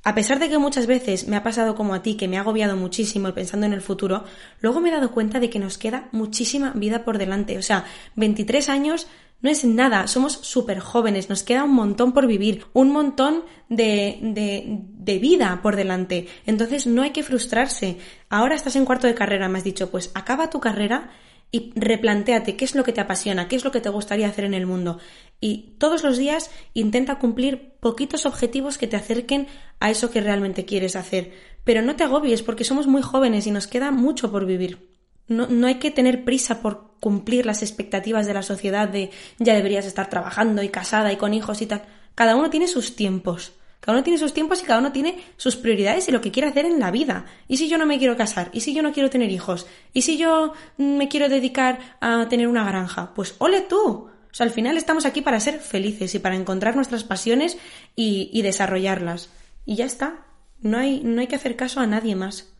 a 0.06 0.14
pesar 0.14 0.38
de 0.38 0.48
que 0.48 0.56
muchas 0.56 0.86
veces 0.86 1.26
me 1.26 1.34
ha 1.34 1.42
pasado 1.42 1.74
como 1.74 1.92
a 1.92 2.00
ti, 2.00 2.14
que 2.14 2.28
me 2.28 2.36
ha 2.36 2.42
agobiado 2.42 2.76
muchísimo 2.76 3.34
pensando 3.34 3.66
en 3.66 3.72
el 3.72 3.80
futuro, 3.80 4.22
luego 4.60 4.80
me 4.80 4.88
he 4.88 4.92
dado 4.92 5.10
cuenta 5.10 5.40
de 5.40 5.50
que 5.50 5.58
nos 5.58 5.78
queda 5.78 6.08
muchísima 6.12 6.70
vida 6.76 7.04
por 7.04 7.18
delante. 7.18 7.58
O 7.58 7.62
sea, 7.62 7.84
23 8.14 8.68
años 8.68 9.08
no 9.42 9.50
es 9.50 9.64
nada, 9.64 10.06
somos 10.06 10.34
súper 10.34 10.78
jóvenes, 10.78 11.28
nos 11.28 11.42
queda 11.42 11.64
un 11.64 11.72
montón 11.72 12.12
por 12.12 12.28
vivir, 12.28 12.66
un 12.72 12.92
montón 12.92 13.42
de, 13.68 14.20
de, 14.22 14.78
de, 14.92 15.18
vida 15.18 15.58
por 15.60 15.74
delante. 15.74 16.28
Entonces 16.46 16.86
no 16.86 17.02
hay 17.02 17.10
que 17.10 17.24
frustrarse. 17.24 17.98
Ahora 18.30 18.54
estás 18.54 18.76
en 18.76 18.84
cuarto 18.84 19.08
de 19.08 19.14
carrera, 19.16 19.48
me 19.48 19.58
has 19.58 19.64
dicho, 19.64 19.90
pues 19.90 20.12
acaba 20.14 20.50
tu 20.50 20.60
carrera 20.60 21.10
y 21.50 21.72
replantéate 21.74 22.56
qué 22.56 22.64
es 22.64 22.74
lo 22.74 22.84
que 22.84 22.92
te 22.92 23.00
apasiona, 23.00 23.48
qué 23.48 23.56
es 23.56 23.64
lo 23.64 23.72
que 23.72 23.80
te 23.80 23.88
gustaría 23.88 24.28
hacer 24.28 24.44
en 24.44 24.54
el 24.54 24.66
mundo. 24.66 24.98
Y 25.40 25.76
todos 25.78 26.02
los 26.02 26.18
días 26.18 26.50
intenta 26.74 27.18
cumplir 27.18 27.74
poquitos 27.80 28.26
objetivos 28.26 28.78
que 28.78 28.86
te 28.86 28.96
acerquen 28.96 29.46
a 29.80 29.90
eso 29.90 30.10
que 30.10 30.20
realmente 30.20 30.64
quieres 30.64 30.96
hacer. 30.96 31.32
Pero 31.64 31.82
no 31.82 31.96
te 31.96 32.04
agobies 32.04 32.42
porque 32.42 32.64
somos 32.64 32.86
muy 32.86 33.02
jóvenes 33.02 33.46
y 33.46 33.50
nos 33.50 33.66
queda 33.66 33.90
mucho 33.90 34.30
por 34.30 34.46
vivir. 34.46 34.96
No, 35.28 35.46
no, 35.48 35.66
hay 35.66 35.76
que 35.76 35.90
tener 35.90 36.24
prisa 36.24 36.62
por 36.62 36.94
cumplir 37.00 37.46
las 37.46 37.62
expectativas 37.62 38.26
de 38.26 38.34
la 38.34 38.42
sociedad 38.42 38.88
de 38.88 39.10
ya 39.38 39.54
deberías 39.54 39.86
estar 39.86 40.08
trabajando 40.08 40.62
y 40.62 40.68
casada 40.68 41.12
y 41.12 41.16
con 41.16 41.34
hijos 41.34 41.62
y 41.62 41.66
tal. 41.66 41.82
Cada 42.14 42.36
uno 42.36 42.48
tiene 42.50 42.68
sus 42.68 42.96
tiempos. 42.96 43.52
Cada 43.80 43.98
uno 43.98 44.04
tiene 44.04 44.18
sus 44.18 44.34
tiempos 44.34 44.62
y 44.62 44.64
cada 44.64 44.80
uno 44.80 44.92
tiene 44.92 45.24
sus 45.36 45.56
prioridades 45.56 46.08
y 46.08 46.12
lo 46.12 46.20
que 46.20 46.32
quiere 46.32 46.48
hacer 46.48 46.64
en 46.66 46.80
la 46.80 46.90
vida. 46.90 47.26
¿Y 47.46 47.56
si 47.56 47.68
yo 47.68 47.78
no 47.78 47.86
me 47.86 47.98
quiero 47.98 48.16
casar? 48.16 48.50
¿Y 48.52 48.60
si 48.60 48.74
yo 48.74 48.82
no 48.82 48.92
quiero 48.92 49.10
tener 49.10 49.30
hijos? 49.30 49.66
¿Y 49.92 50.02
si 50.02 50.16
yo 50.16 50.54
me 50.76 51.08
quiero 51.08 51.28
dedicar 51.28 51.78
a 52.00 52.28
tener 52.28 52.48
una 52.48 52.64
granja? 52.64 53.14
Pues 53.14 53.34
ole 53.38 53.60
tú. 53.60 54.08
O 54.10 54.34
sea, 54.36 54.44
al 54.44 54.52
final 54.52 54.76
estamos 54.76 55.06
aquí 55.06 55.22
para 55.22 55.40
ser 55.40 55.60
felices 55.60 56.14
y 56.14 56.18
para 56.18 56.34
encontrar 56.34 56.74
nuestras 56.74 57.04
pasiones 57.04 57.58
y, 57.94 58.28
y 58.32 58.42
desarrollarlas. 58.42 59.30
Y 59.64 59.76
ya 59.76 59.84
está. 59.84 60.26
No 60.60 60.78
hay, 60.78 61.00
no 61.04 61.20
hay 61.20 61.26
que 61.26 61.36
hacer 61.36 61.56
caso 61.56 61.80
a 61.80 61.86
nadie 61.86 62.16
más. 62.16 62.52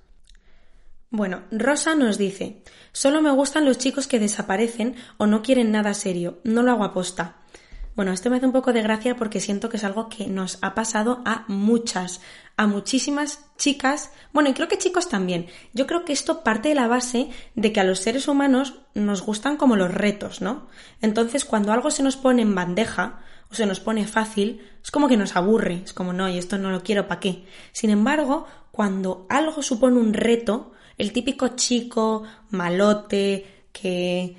Bueno, 1.10 1.42
Rosa 1.50 1.94
nos 1.94 2.18
dice, 2.18 2.62
solo 2.92 3.22
me 3.22 3.30
gustan 3.30 3.64
los 3.64 3.78
chicos 3.78 4.06
que 4.06 4.18
desaparecen 4.18 4.96
o 5.18 5.26
no 5.26 5.42
quieren 5.42 5.70
nada 5.70 5.94
serio, 5.94 6.40
no 6.44 6.62
lo 6.62 6.72
hago 6.72 6.84
aposta. 6.84 7.36
Bueno, 7.96 8.12
esto 8.12 8.28
me 8.28 8.36
hace 8.36 8.44
un 8.44 8.52
poco 8.52 8.74
de 8.74 8.82
gracia 8.82 9.16
porque 9.16 9.40
siento 9.40 9.70
que 9.70 9.78
es 9.78 9.84
algo 9.84 10.10
que 10.10 10.26
nos 10.26 10.58
ha 10.60 10.74
pasado 10.74 11.22
a 11.24 11.46
muchas, 11.48 12.20
a 12.58 12.66
muchísimas 12.66 13.46
chicas, 13.56 14.12
bueno, 14.34 14.50
y 14.50 14.52
creo 14.52 14.68
que 14.68 14.76
chicos 14.76 15.08
también. 15.08 15.46
Yo 15.72 15.86
creo 15.86 16.04
que 16.04 16.12
esto 16.12 16.44
parte 16.44 16.68
de 16.68 16.74
la 16.74 16.88
base 16.88 17.30
de 17.54 17.72
que 17.72 17.80
a 17.80 17.84
los 17.84 18.00
seres 18.00 18.28
humanos 18.28 18.74
nos 18.92 19.22
gustan 19.22 19.56
como 19.56 19.76
los 19.76 19.90
retos, 19.90 20.42
¿no? 20.42 20.68
Entonces, 21.00 21.46
cuando 21.46 21.72
algo 21.72 21.90
se 21.90 22.02
nos 22.02 22.18
pone 22.18 22.42
en 22.42 22.54
bandeja 22.54 23.20
o 23.50 23.54
se 23.54 23.64
nos 23.64 23.80
pone 23.80 24.06
fácil, 24.06 24.60
es 24.82 24.90
como 24.90 25.08
que 25.08 25.16
nos 25.16 25.34
aburre, 25.34 25.80
es 25.82 25.94
como, 25.94 26.12
no, 26.12 26.28
y 26.28 26.36
esto 26.36 26.58
no 26.58 26.70
lo 26.70 26.82
quiero, 26.82 27.08
¿para 27.08 27.20
qué? 27.20 27.46
Sin 27.72 27.88
embargo, 27.88 28.46
cuando 28.72 29.26
algo 29.30 29.62
supone 29.62 29.98
un 29.98 30.12
reto, 30.12 30.72
el 30.98 31.14
típico 31.14 31.48
chico 31.56 32.24
malote 32.50 33.68
que 33.72 34.36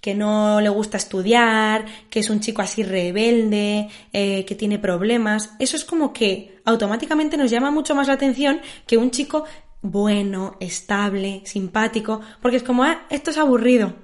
que 0.00 0.14
no 0.14 0.60
le 0.60 0.68
gusta 0.68 0.96
estudiar, 0.96 1.86
que 2.10 2.20
es 2.20 2.30
un 2.30 2.40
chico 2.40 2.62
así 2.62 2.82
rebelde, 2.82 3.88
eh, 4.12 4.44
que 4.44 4.54
tiene 4.54 4.78
problemas, 4.78 5.54
eso 5.58 5.76
es 5.76 5.84
como 5.84 6.12
que 6.12 6.60
automáticamente 6.64 7.36
nos 7.36 7.50
llama 7.50 7.70
mucho 7.70 7.94
más 7.94 8.08
la 8.08 8.14
atención 8.14 8.60
que 8.86 8.96
un 8.96 9.10
chico 9.10 9.44
bueno, 9.80 10.56
estable, 10.60 11.42
simpático, 11.44 12.20
porque 12.42 12.56
es 12.58 12.62
como, 12.62 12.84
ah, 12.84 13.06
esto 13.10 13.30
es 13.30 13.38
aburrido. 13.38 13.94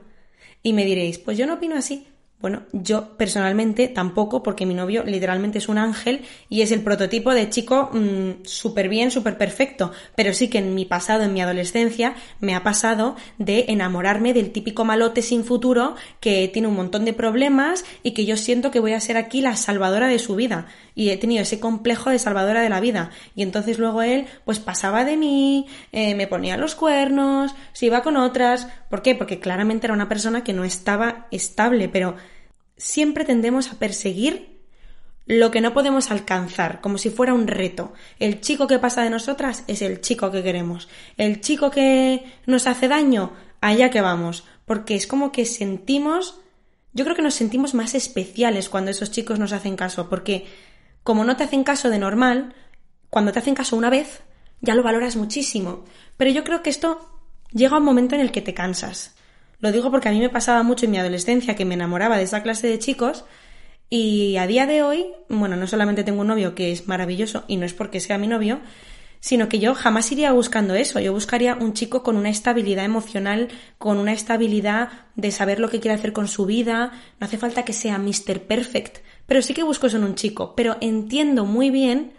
Y 0.63 0.73
me 0.73 0.85
diréis, 0.85 1.19
pues 1.19 1.37
yo 1.37 1.47
no 1.47 1.55
opino 1.55 1.77
así. 1.77 2.07
Bueno, 2.45 2.65
yo 2.73 3.17
personalmente 3.17 3.89
tampoco, 3.89 4.43
porque 4.43 4.67
mi 4.67 4.75
novio 4.75 5.03
literalmente 5.03 5.57
es 5.57 5.71
un 5.71 5.79
ángel 5.79 6.27
y 6.51 6.61
es 6.61 6.73
el 6.73 6.83
prototipo 6.83 7.33
de 7.33 7.49
chico 7.49 7.89
mm, 7.91 8.45
súper 8.45 8.91
bien, 8.91 9.11
súper 9.11 9.39
perfecto. 9.39 9.93
Pero 10.15 10.35
sí 10.35 10.49
que 10.49 10.59
en 10.59 10.75
mi 10.75 10.85
pasado, 10.85 11.23
en 11.23 11.33
mi 11.33 11.41
adolescencia, 11.41 12.17
me 12.41 12.55
ha 12.55 12.63
pasado 12.63 13.17
de 13.39 13.65
enamorarme 13.69 14.35
del 14.35 14.53
típico 14.53 14.85
malote 14.85 15.23
sin 15.23 15.43
futuro 15.43 15.95
que 16.21 16.47
tiene 16.49 16.69
un 16.69 16.75
montón 16.75 17.07
de 17.07 17.15
problemas 17.15 17.83
y 18.03 18.11
que 18.11 18.27
yo 18.27 18.37
siento 18.37 18.71
que 18.71 18.79
voy 18.79 18.93
a 18.93 19.01
ser 19.01 19.17
aquí 19.17 19.41
la 19.41 19.57
salvadora 19.57 20.07
de 20.07 20.19
su 20.19 20.37
vida. 20.37 20.67
Y 20.95 21.09
he 21.09 21.17
tenido 21.17 21.41
ese 21.41 21.61
complejo 21.61 22.11
de 22.11 22.19
salvadora 22.19 22.61
de 22.61 22.69
la 22.69 22.81
vida. 22.81 23.09
Y 23.35 23.41
entonces 23.43 23.79
luego 23.79 24.03
él, 24.03 24.27
pues 24.45 24.61
pasaba 24.61 25.07
de 25.07 25.17
mí, 25.17 25.67
eh, 25.93 26.15
me 26.15 26.27
ponía 26.27 26.59
los 26.59 26.75
cuernos, 26.75 27.55
se 27.73 27.87
iba 27.87 28.03
con 28.03 28.19
otras. 28.19 28.69
¿Por 28.91 29.01
qué? 29.01 29.15
Porque 29.15 29.41
claramente 29.41 29.87
era 29.87 29.95
una 29.95 30.11
persona 30.11 30.45
que 30.45 30.53
no 30.53 30.65
estaba 30.65 31.27
estable, 31.31 31.89
pero 31.89 32.17
siempre 32.77 33.25
tendemos 33.25 33.71
a 33.71 33.79
perseguir 33.79 34.55
lo 35.27 35.51
que 35.51 35.61
no 35.61 35.73
podemos 35.73 36.11
alcanzar, 36.11 36.81
como 36.81 36.99
si 36.99 37.11
fuera 37.11 37.33
un 37.33 37.47
reto. 37.47 37.95
El 38.19 38.41
chico 38.41 38.67
que 38.67 38.79
pasa 38.79 39.03
de 39.03 39.11
nosotras 39.11 39.65
es 39.69 39.81
el 39.81 40.01
chico 40.01 40.31
que 40.31 40.43
queremos. 40.43 40.89
El 41.17 41.41
chico 41.41 41.71
que 41.71 42.25
nos 42.47 42.67
hace 42.67 42.89
daño, 42.89 43.33
allá 43.61 43.91
que 43.91 44.03
vamos. 44.03 44.45
Porque 44.67 44.95
es 44.95 45.07
como 45.07 45.33
que 45.33 45.47
sentimos, 45.47 46.41
yo 46.93 47.05
creo 47.05 47.17
que 47.17 47.23
nos 47.23 47.35
sentimos 47.35 47.75
más 47.75 47.95
especiales 47.95 48.69
cuando 48.69 48.91
esos 48.91 49.11
chicos 49.11 49.39
nos 49.39 49.53
hacen 49.53 49.77
caso, 49.77 50.09
porque 50.11 50.47
como 51.03 51.25
no 51.25 51.37
te 51.37 51.45
hacen 51.45 51.65
caso 51.65 51.89
de 51.89 51.99
normal, 51.99 52.55
cuando 53.09 53.33
te 53.33 53.39
hacen 53.39 53.55
caso 53.55 53.77
una 53.77 53.91
vez, 53.91 54.23
ya 54.61 54.75
lo 54.75 54.83
valoras 54.83 55.17
muchísimo. 55.17 55.85
Pero 56.17 56.31
yo 56.31 56.45
creo 56.45 56.63
que 56.63 56.71
esto 56.71 57.21
llega 57.51 57.77
a 57.77 57.79
un 57.79 57.85
momento 57.85 58.15
en 58.15 58.21
el 58.21 58.33
que 58.33 58.43
te 58.43 58.55
cansas. 58.55 59.15
Lo 59.61 59.73
digo 59.73 59.91
porque 59.91 60.09
a 60.09 60.13
mí 60.13 60.21
me 60.21 60.31
pasaba 60.31 60.63
mucho 60.63 60.85
en 60.85 60.93
mi 60.93 60.99
adolescencia 60.99 61.55
que 61.55 61.65
me 61.65 61.75
enamoraba 61.75 62.17
de 62.17 62.25
esa 62.25 62.43
clase 62.43 62.67
de 62.67 62.79
chicos 62.79 63.25
y 63.91 64.37
a 64.39 64.47
día 64.47 64.67
de 64.67 64.83
hoy, 64.83 65.07
bueno, 65.29 65.57
no 65.57 65.67
solamente 65.67 66.05
tengo 66.05 66.23
un 66.23 66.27
novio 66.27 66.55
que 66.55 66.73
es 66.73 66.89
maravilloso 66.89 67.45
y 67.47 67.57
no 67.57 67.67
es 67.67 67.75
porque 67.75 68.01
sea 68.01 68.19
mi 68.19 68.27
novio, 68.27 68.61
sino 69.21 69.49
que 69.49 69.59
yo 69.59 69.75
jamás 69.75 70.11
iría 70.13 70.33
buscando 70.33 70.75
eso. 70.75 71.01
Yo 71.01 71.13
buscaría 71.13 71.55
un 71.55 71.73
chico 71.75 72.03
con 72.03 72.17
una 72.17 72.29
estabilidad 72.29 72.85
emocional, 72.85 73.49
con 73.79 73.99
una 73.99 74.13
estabilidad 74.13 74.91
de 75.15 75.31
saber 75.31 75.61
lo 75.61 75.71
que 75.71 75.81
quiere 75.81 75.95
hacer 75.95 76.13
con 76.13 76.29
su 76.29 76.45
vida. 76.45 76.93
No 77.21 77.27
hace 77.27 77.39
falta 77.39 77.65
que 77.65 77.73
sea 77.73 77.99
Mr. 77.99 78.41
Perfect, 78.47 78.99
pero 79.27 79.43
sí 79.43 79.55
que 79.55 79.63
busco 79.63 79.87
eso 79.87 79.97
en 79.97 80.05
un 80.05 80.15
chico. 80.15 80.55
Pero 80.57 80.77
entiendo 80.81 81.45
muy 81.45 81.71
bien 81.71 82.13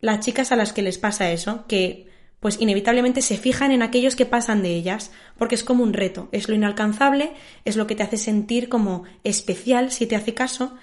las 0.00 0.20
chicas 0.20 0.52
a 0.52 0.56
las 0.56 0.72
que 0.72 0.82
les 0.82 0.98
pasa 0.98 1.32
eso, 1.32 1.64
que 1.66 2.08
pues 2.44 2.60
inevitablemente 2.60 3.22
se 3.22 3.38
fijan 3.38 3.72
en 3.72 3.80
aquellos 3.80 4.16
que 4.16 4.26
pasan 4.26 4.62
de 4.62 4.74
ellas, 4.74 5.12
porque 5.38 5.54
es 5.54 5.64
como 5.64 5.82
un 5.82 5.94
reto, 5.94 6.28
es 6.30 6.46
lo 6.46 6.54
inalcanzable, 6.54 7.32
es 7.64 7.74
lo 7.74 7.86
que 7.86 7.94
te 7.94 8.02
hace 8.02 8.18
sentir 8.18 8.68
como 8.68 9.04
especial 9.24 9.90
si 9.90 10.04
te 10.04 10.14
hace 10.14 10.34
caso, 10.34 10.74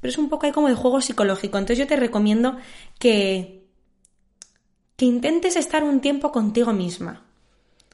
pero 0.00 0.10
es 0.10 0.16
un 0.16 0.30
poco 0.30 0.46
ahí 0.46 0.52
como 0.52 0.68
de 0.68 0.74
juego 0.74 1.02
psicológico. 1.02 1.58
Entonces 1.58 1.76
yo 1.76 1.86
te 1.86 1.96
recomiendo 1.96 2.56
que, 2.98 3.66
que 4.96 5.04
intentes 5.04 5.56
estar 5.56 5.84
un 5.84 6.00
tiempo 6.00 6.32
contigo 6.32 6.72
misma, 6.72 7.26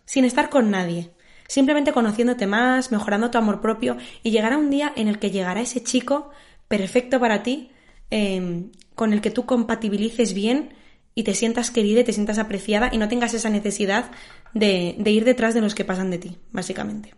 sin 0.04 0.24
estar 0.24 0.48
con 0.48 0.70
nadie, 0.70 1.10
simplemente 1.48 1.92
conociéndote 1.92 2.46
más, 2.46 2.92
mejorando 2.92 3.32
tu 3.32 3.38
amor 3.38 3.60
propio 3.60 3.96
y 4.22 4.30
llegará 4.30 4.56
un 4.56 4.70
día 4.70 4.92
en 4.94 5.08
el 5.08 5.18
que 5.18 5.32
llegará 5.32 5.62
ese 5.62 5.82
chico 5.82 6.30
perfecto 6.68 7.18
para 7.18 7.42
ti, 7.42 7.72
em, 8.08 8.70
con 8.94 9.12
el 9.12 9.20
que 9.20 9.32
tú 9.32 9.46
compatibilices 9.46 10.32
bien 10.32 10.76
y 11.16 11.24
te 11.24 11.34
sientas 11.34 11.72
querida 11.72 12.00
y 12.00 12.04
te 12.04 12.12
sientas 12.12 12.38
apreciada 12.38 12.90
y 12.92 12.98
no 12.98 13.08
tengas 13.08 13.34
esa 13.34 13.48
necesidad 13.48 14.12
de, 14.52 14.94
ir 15.04 15.24
detrás 15.24 15.54
de 15.54 15.62
los 15.62 15.74
que 15.74 15.84
pasan 15.84 16.10
de 16.10 16.18
ti, 16.18 16.36
básicamente. 16.52 17.14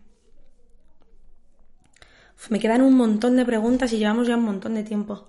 me 2.49 2.61
quedan 2.61 2.81
un 2.81 2.95
montón 2.95 3.37
de 3.37 3.45
preguntas 3.45 3.93
y 3.93 3.99
llevamos 3.99 4.29
ya 4.29 4.37
un 4.37 4.45
montón 4.45 4.75
de 4.75 4.85
tiempo. 4.85 5.27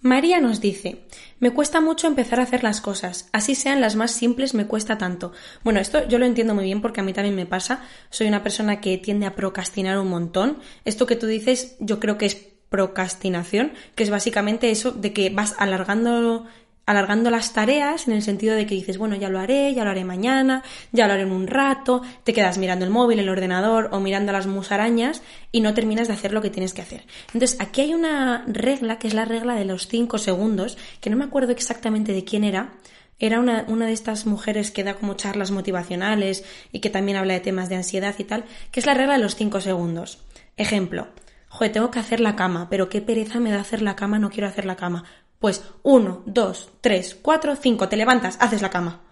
María 0.00 0.40
nos 0.40 0.60
dice, 0.60 1.06
me 1.40 1.50
cuesta 1.50 1.80
mucho 1.80 2.06
empezar 2.06 2.38
a 2.38 2.44
hacer 2.44 2.62
las 2.62 2.80
cosas, 2.80 3.28
así 3.32 3.54
sean 3.54 3.80
las 3.80 3.96
más 3.96 4.12
simples, 4.12 4.54
me 4.54 4.66
cuesta 4.66 4.96
tanto. 4.96 5.32
Bueno, 5.64 5.80
esto 5.80 6.06
yo 6.06 6.18
lo 6.18 6.26
entiendo 6.26 6.54
muy 6.54 6.64
bien 6.64 6.82
porque 6.82 7.00
a 7.00 7.04
mí 7.04 7.12
también 7.12 7.34
me 7.34 7.46
pasa, 7.46 7.82
soy 8.10 8.28
una 8.28 8.44
persona 8.44 8.80
que 8.80 8.96
tiende 8.98 9.26
a 9.26 9.34
procrastinar 9.34 9.98
un 9.98 10.08
montón. 10.08 10.58
Esto 10.84 11.06
que 11.06 11.16
tú 11.16 11.26
dices 11.26 11.76
yo 11.80 11.98
creo 11.98 12.16
que 12.16 12.26
es 12.26 12.36
procrastinación, 12.68 13.72
que 13.94 14.02
es 14.02 14.10
básicamente 14.10 14.70
eso 14.70 14.90
de 14.90 15.12
que 15.12 15.30
vas 15.30 15.54
alargando 15.58 16.44
alargando 16.86 17.30
las 17.30 17.52
tareas 17.52 18.06
en 18.08 18.14
el 18.14 18.22
sentido 18.22 18.54
de 18.54 18.66
que 18.66 18.74
dices, 18.74 18.98
bueno, 18.98 19.16
ya 19.16 19.28
lo 19.28 19.38
haré, 19.38 19.72
ya 19.74 19.84
lo 19.84 19.90
haré 19.90 20.04
mañana, 20.04 20.62
ya 20.92 21.06
lo 21.06 21.14
haré 21.14 21.22
en 21.22 21.32
un 21.32 21.46
rato, 21.46 22.02
te 22.24 22.32
quedas 22.32 22.58
mirando 22.58 22.84
el 22.84 22.90
móvil, 22.90 23.18
el 23.18 23.28
ordenador 23.28 23.88
o 23.92 24.00
mirando 24.00 24.32
las 24.32 24.46
musarañas 24.46 25.22
y 25.52 25.60
no 25.60 25.74
terminas 25.74 26.08
de 26.08 26.14
hacer 26.14 26.32
lo 26.32 26.42
que 26.42 26.50
tienes 26.50 26.74
que 26.74 26.82
hacer. 26.82 27.04
Entonces, 27.32 27.56
aquí 27.60 27.80
hay 27.80 27.94
una 27.94 28.44
regla 28.46 28.98
que 28.98 29.08
es 29.08 29.14
la 29.14 29.24
regla 29.24 29.54
de 29.54 29.64
los 29.64 29.88
5 29.88 30.18
segundos, 30.18 30.76
que 31.00 31.10
no 31.10 31.16
me 31.16 31.24
acuerdo 31.24 31.52
exactamente 31.52 32.12
de 32.12 32.24
quién 32.24 32.44
era, 32.44 32.74
era 33.20 33.38
una, 33.38 33.64
una, 33.68 33.86
de 33.86 33.92
estas 33.92 34.26
mujeres 34.26 34.70
que 34.72 34.82
da 34.82 34.94
como 34.94 35.14
charlas 35.14 35.52
motivacionales 35.52 36.44
y 36.72 36.80
que 36.80 36.90
también 36.90 37.16
habla 37.16 37.34
de 37.34 37.40
temas 37.40 37.68
de 37.68 37.76
ansiedad 37.76 38.14
y 38.18 38.24
tal, 38.24 38.44
que 38.72 38.80
es 38.80 38.86
la 38.86 38.94
regla 38.94 39.14
de 39.14 39.22
los 39.22 39.36
5 39.36 39.60
segundos. 39.60 40.18
Ejemplo, 40.56 41.08
joder, 41.48 41.72
tengo 41.72 41.90
que 41.90 42.00
hacer 42.00 42.18
la 42.20 42.34
cama, 42.34 42.68
pero 42.68 42.88
qué 42.88 43.00
pereza 43.00 43.38
me 43.38 43.52
da 43.52 43.60
hacer 43.60 43.82
la 43.82 43.94
cama, 43.94 44.18
no 44.18 44.30
quiero 44.30 44.48
hacer 44.48 44.66
la 44.66 44.76
cama. 44.76 45.04
Pues 45.44 45.62
uno, 45.82 46.22
dos, 46.24 46.70
tres, 46.80 47.18
cuatro, 47.20 47.54
cinco, 47.54 47.86
te 47.86 47.98
levantas, 47.98 48.38
haces 48.40 48.62
la 48.62 48.70
cama. 48.70 49.02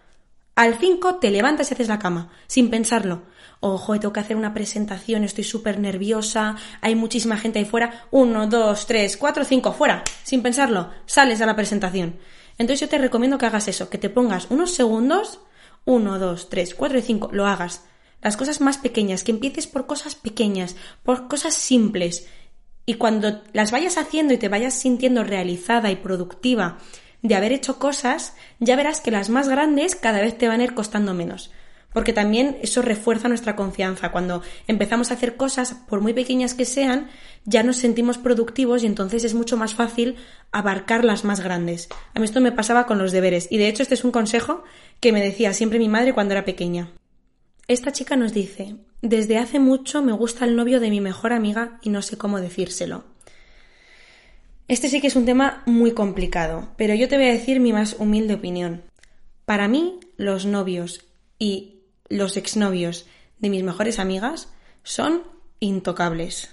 Al 0.55 0.79
cinco 0.79 1.17
te 1.17 1.31
levantas 1.31 1.71
y 1.71 1.75
haces 1.75 1.89
la 1.89 1.99
cama, 1.99 2.31
sin 2.47 2.71
pensarlo. 2.71 3.25
Ojo, 3.61 4.01
tengo 4.01 4.15
que 4.15 4.21
hacer 4.21 4.39
una 4.39 4.55
presentación, 4.55 5.25
estoy 5.25 5.45
súper 5.45 5.79
nerviosa, 5.79 6.57
hay 6.81 6.95
muchísima 6.95 7.37
gente 7.37 7.59
ahí 7.59 7.67
fuera. 7.67 8.07
Uno, 8.11 8.47
dos, 8.47 8.87
tres, 8.87 9.19
cuatro, 9.19 9.45
cinco, 9.45 9.75
fuera, 9.75 10.05
sin 10.23 10.43
pensarlo, 10.43 10.89
sales 11.05 11.43
a 11.43 11.45
la 11.45 11.55
presentación. 11.55 12.17
Entonces 12.57 12.81
yo 12.81 12.89
te 12.89 12.97
recomiendo 12.97 13.37
que 13.37 13.45
hagas 13.45 13.69
eso, 13.69 13.91
que 13.91 13.99
te 13.99 14.09
pongas 14.09 14.47
unos 14.49 14.73
segundos, 14.73 15.41
uno, 15.85 16.19
dos, 16.19 16.49
tres, 16.49 16.75
cuatro 16.75 16.97
y 16.97 17.03
cinco, 17.03 17.29
lo 17.31 17.47
hagas. 17.47 17.83
Las 18.23 18.39
cosas 18.39 18.63
más 18.63 18.79
pequeñas, 18.79 19.23
que 19.23 19.33
empieces 19.33 19.67
por 19.67 19.87
cosas 19.87 20.15
pequeñas, 20.15 20.77
por 21.03 21.29
cosas 21.29 21.53
simples, 21.53 22.27
y 22.87 22.95
cuando 22.95 23.43
las 23.53 23.71
vayas 23.71 23.97
haciendo 23.97 24.35
y 24.35 24.39
te 24.39 24.49
vayas 24.49 24.75
sintiendo 24.75 25.25
realizada 25.25 25.91
y 25.91 25.97
productiva 25.97 26.79
de 27.23 27.37
haber 27.37 27.53
hecho 27.53 27.79
cosas, 27.79 28.35
ya 28.59 28.77
verás 28.77 29.01
que 29.01 29.13
las 29.13 29.31
más 29.31 29.49
grandes 29.49 29.95
cada 29.95 30.21
vez 30.21 30.37
te 30.37 30.49
van 30.49 30.61
a 30.61 30.65
ir 30.65 30.75
costando 30.75 31.15
menos. 31.15 31.53
Porque 31.93 32.13
también 32.13 32.57
eso 32.63 32.81
refuerza 32.81 33.29
nuestra 33.29 33.55
confianza. 33.55 34.11
Cuando 34.11 34.43
empezamos 34.67 35.11
a 35.11 35.15
hacer 35.15 35.37
cosas, 35.37 35.75
por 35.75 36.01
muy 36.01 36.15
pequeñas 36.15 36.55
que 36.55 36.65
sean, 36.65 37.09
ya 37.45 37.63
nos 37.63 37.77
sentimos 37.77 38.17
productivos 38.17 38.83
y 38.83 38.87
entonces 38.87 39.25
es 39.25 39.35
mucho 39.35 39.59
más 39.59 39.75
fácil 39.75 40.17
abarcar 40.53 41.05
las 41.05 41.25
más 41.25 41.41
grandes. 41.41 41.89
A 42.15 42.19
mí 42.19 42.25
esto 42.25 42.41
me 42.41 42.51
pasaba 42.51 42.87
con 42.87 42.99
los 42.99 43.13
deberes. 43.13 43.47
Y 43.51 43.59
de 43.59 43.69
hecho 43.69 43.83
este 43.83 43.95
es 43.95 44.05
un 44.05 44.11
consejo 44.11 44.65
que 45.01 45.13
me 45.13 45.23
decía 45.23 45.53
siempre 45.53 45.79
mi 45.79 45.89
madre 45.89 46.15
cuando 46.15 46.33
era 46.33 46.47
pequeña. 46.47 46.91
Esta 47.69 47.93
chica 47.93 48.17
nos 48.17 48.33
dice, 48.33 48.77
desde 49.03 49.39
hace 49.39 49.59
mucho 49.59 50.03
me 50.03 50.13
gusta 50.13 50.45
el 50.45 50.57
novio 50.57 50.81
de 50.81 50.91
mi 50.91 51.01
mejor 51.01 51.33
amiga 51.33 51.79
y 51.83 51.91
no 51.91 52.03
sé 52.03 52.19
cómo 52.19 52.41
decírselo. 52.41 53.05
Este 54.69 54.89
sí 54.89 55.01
que 55.01 55.07
es 55.07 55.17
un 55.17 55.27
tema 55.27 55.63
muy 55.67 55.93
complicado, 55.93 56.69
pero 56.77 56.95
yo 56.95 57.09
te 57.09 57.17
voy 57.17 57.27
a 57.27 57.33
decir 57.33 57.61
mi 57.61 57.73
más 57.73 57.97
humilde 57.99 58.35
opinión. 58.35 58.83
Para 59.45 59.69
mí, 59.69 60.01
los 60.17 60.47
novios 60.47 61.05
y 61.39 61.83
los 62.09 62.37
exnovios 62.37 63.07
de 63.39 63.51
mis 63.51 63.63
mejores 63.63 63.99
amigas 63.99 64.49
son 64.83 65.23
intocables. 65.61 66.51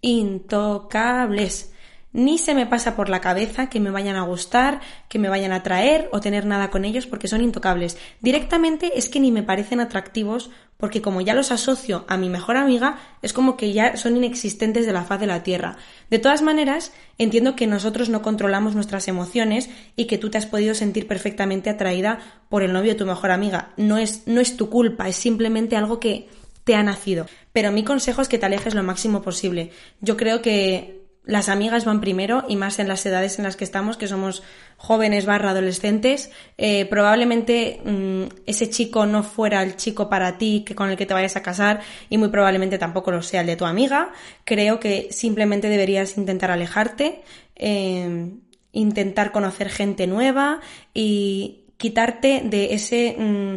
Intocables 0.00 1.71
ni 2.12 2.38
se 2.38 2.54
me 2.54 2.66
pasa 2.66 2.94
por 2.94 3.08
la 3.08 3.20
cabeza 3.20 3.68
que 3.68 3.80
me 3.80 3.90
vayan 3.90 4.16
a 4.16 4.22
gustar, 4.22 4.80
que 5.08 5.18
me 5.18 5.28
vayan 5.28 5.52
a 5.52 5.56
atraer 5.56 6.08
o 6.12 6.20
tener 6.20 6.46
nada 6.46 6.70
con 6.70 6.84
ellos 6.84 7.06
porque 7.06 7.28
son 7.28 7.42
intocables. 7.42 7.96
Directamente 8.20 8.92
es 8.96 9.08
que 9.08 9.20
ni 9.20 9.32
me 9.32 9.42
parecen 9.42 9.80
atractivos 9.80 10.50
porque 10.76 11.00
como 11.00 11.20
ya 11.20 11.34
los 11.34 11.52
asocio 11.52 12.04
a 12.08 12.16
mi 12.16 12.28
mejor 12.28 12.56
amiga, 12.56 12.98
es 13.22 13.32
como 13.32 13.56
que 13.56 13.72
ya 13.72 13.96
son 13.96 14.16
inexistentes 14.16 14.84
de 14.84 14.92
la 14.92 15.04
faz 15.04 15.20
de 15.20 15.28
la 15.28 15.44
tierra. 15.44 15.76
De 16.10 16.18
todas 16.18 16.42
maneras, 16.42 16.92
entiendo 17.18 17.54
que 17.54 17.68
nosotros 17.68 18.08
no 18.08 18.20
controlamos 18.20 18.74
nuestras 18.74 19.06
emociones 19.06 19.70
y 19.94 20.06
que 20.06 20.18
tú 20.18 20.28
te 20.28 20.38
has 20.38 20.46
podido 20.46 20.74
sentir 20.74 21.06
perfectamente 21.06 21.70
atraída 21.70 22.18
por 22.48 22.64
el 22.64 22.72
novio 22.72 22.92
de 22.92 22.98
tu 22.98 23.06
mejor 23.06 23.30
amiga. 23.30 23.70
No 23.76 23.96
es, 23.96 24.26
no 24.26 24.40
es 24.40 24.56
tu 24.56 24.70
culpa, 24.70 25.08
es 25.08 25.14
simplemente 25.14 25.76
algo 25.76 26.00
que 26.00 26.28
te 26.64 26.74
ha 26.74 26.82
nacido. 26.82 27.26
Pero 27.52 27.70
mi 27.70 27.84
consejo 27.84 28.20
es 28.20 28.28
que 28.28 28.38
te 28.38 28.46
alejes 28.46 28.74
lo 28.74 28.82
máximo 28.82 29.22
posible. 29.22 29.70
Yo 30.00 30.16
creo 30.16 30.42
que 30.42 31.01
las 31.24 31.48
amigas 31.48 31.84
van 31.84 32.00
primero 32.00 32.44
y 32.48 32.56
más 32.56 32.80
en 32.80 32.88
las 32.88 33.06
edades 33.06 33.38
en 33.38 33.44
las 33.44 33.56
que 33.56 33.64
estamos, 33.64 33.96
que 33.96 34.08
somos 34.08 34.42
jóvenes 34.76 35.24
barra 35.24 35.50
adolescentes. 35.50 36.30
Eh, 36.58 36.84
probablemente 36.86 37.80
mm, 37.84 38.24
ese 38.46 38.68
chico 38.68 39.06
no 39.06 39.22
fuera 39.22 39.62
el 39.62 39.76
chico 39.76 40.08
para 40.08 40.36
ti 40.36 40.64
que 40.66 40.74
con 40.74 40.90
el 40.90 40.96
que 40.96 41.06
te 41.06 41.14
vayas 41.14 41.36
a 41.36 41.42
casar 41.42 41.80
y 42.10 42.18
muy 42.18 42.28
probablemente 42.28 42.76
tampoco 42.76 43.12
lo 43.12 43.22
sea 43.22 43.42
el 43.42 43.46
de 43.46 43.56
tu 43.56 43.66
amiga. 43.66 44.12
Creo 44.44 44.80
que 44.80 45.08
simplemente 45.12 45.68
deberías 45.68 46.18
intentar 46.18 46.50
alejarte, 46.50 47.22
eh, 47.54 48.32
intentar 48.72 49.30
conocer 49.30 49.68
gente 49.70 50.08
nueva 50.08 50.60
y 50.92 51.66
quitarte 51.76 52.42
de 52.44 52.74
ese... 52.74 53.16
Mm, 53.16 53.54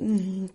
mm, 0.00 0.46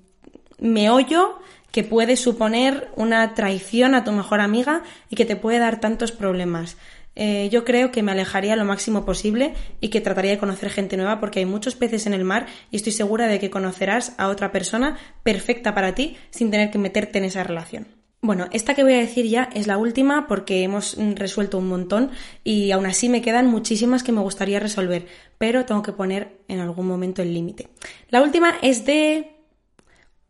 meollo 0.62 1.40
que 1.72 1.84
puede 1.84 2.16
suponer 2.16 2.90
una 2.96 3.34
traición 3.34 3.96
a 3.96 4.04
tu 4.04 4.12
mejor 4.12 4.42
amiga 4.42 4.84
y 5.10 5.16
que 5.16 5.26
te 5.26 5.36
puede 5.36 5.60
dar 5.60 5.80
tantos 5.80 6.12
problemas. 6.12 6.78
Eh, 7.16 7.50
yo 7.52 7.66
creo 7.66 7.92
que 7.92 8.04
me 8.04 8.12
alejaría 8.14 8.56
lo 8.56 8.64
máximo 8.64 9.06
posible 9.06 9.54
y 9.82 9.90
que 9.90 10.00
trataría 10.00 10.32
de 10.32 10.38
conocer 10.38 10.70
gente 10.70 10.96
nueva 10.96 11.20
porque 11.20 11.40
hay 11.40 11.46
muchos 11.46 11.76
peces 11.76 12.06
en 12.06 12.14
el 12.14 12.24
mar 12.24 12.46
y 12.72 12.78
estoy 12.78 12.94
segura 12.94 13.28
de 13.28 13.40
que 13.40 13.50
conocerás 13.50 14.16
a 14.18 14.30
otra 14.30 14.52
persona 14.52 14.98
perfecta 15.24 15.76
para 15.76 15.94
ti 15.94 16.16
sin 16.30 16.52
tener 16.52 16.72
que 16.72 16.78
meterte 16.78 17.18
en 17.18 17.26
esa 17.26 17.44
relación. 17.44 17.88
Bueno, 18.24 18.48
esta 18.52 18.76
que 18.76 18.84
voy 18.84 18.94
a 18.94 19.00
decir 19.00 19.26
ya 19.26 19.50
es 19.56 19.66
la 19.66 19.80
última 19.80 20.28
porque 20.28 20.62
hemos 20.62 20.96
resuelto 21.16 21.58
un 21.58 21.68
montón 21.68 22.12
y 22.44 22.70
aún 22.72 22.86
así 22.86 23.10
me 23.10 23.24
quedan 23.24 23.48
muchísimas 23.48 24.04
que 24.04 24.12
me 24.12 24.22
gustaría 24.22 24.60
resolver, 24.60 25.08
pero 25.40 25.66
tengo 25.66 25.82
que 25.82 25.92
poner 25.92 26.38
en 26.48 26.60
algún 26.60 26.86
momento 26.86 27.24
el 27.24 27.34
límite. 27.34 27.70
La 28.10 28.22
última 28.22 28.54
es 28.62 28.86
de 28.86 29.41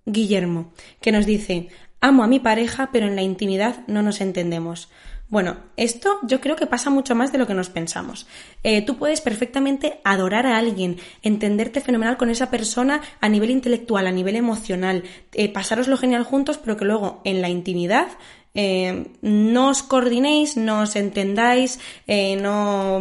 Guillermo, 0.05 0.73
que 1.01 1.11
nos 1.11 1.25
dice, 1.25 1.69
amo 1.99 2.23
a 2.23 2.27
mi 2.27 2.39
pareja, 2.39 2.89
pero 2.91 3.07
en 3.07 3.15
la 3.15 3.21
intimidad 3.21 3.85
no 3.87 4.01
nos 4.01 4.21
entendemos. 4.21 4.89
Bueno, 5.31 5.55
esto 5.77 6.19
yo 6.23 6.41
creo 6.41 6.57
que 6.57 6.67
pasa 6.67 6.89
mucho 6.89 7.15
más 7.15 7.31
de 7.31 7.37
lo 7.37 7.47
que 7.47 7.53
nos 7.53 7.69
pensamos. 7.69 8.27
Eh, 8.63 8.81
tú 8.81 8.97
puedes 8.97 9.21
perfectamente 9.21 10.01
adorar 10.03 10.45
a 10.45 10.57
alguien, 10.57 10.97
entenderte 11.21 11.79
fenomenal 11.79 12.17
con 12.17 12.29
esa 12.29 12.51
persona 12.51 12.99
a 13.21 13.29
nivel 13.29 13.49
intelectual, 13.49 14.07
a 14.07 14.11
nivel 14.11 14.35
emocional, 14.35 15.03
eh, 15.31 15.47
pasaroslo 15.47 15.95
genial 15.95 16.25
juntos, 16.25 16.57
pero 16.57 16.75
que 16.75 16.83
luego 16.83 17.21
en 17.23 17.41
la 17.41 17.47
intimidad 17.47 18.09
eh, 18.53 19.05
no 19.21 19.69
os 19.69 19.83
coordinéis, 19.83 20.57
no 20.57 20.81
os 20.81 20.97
entendáis, 20.97 21.79
no, 22.07 22.99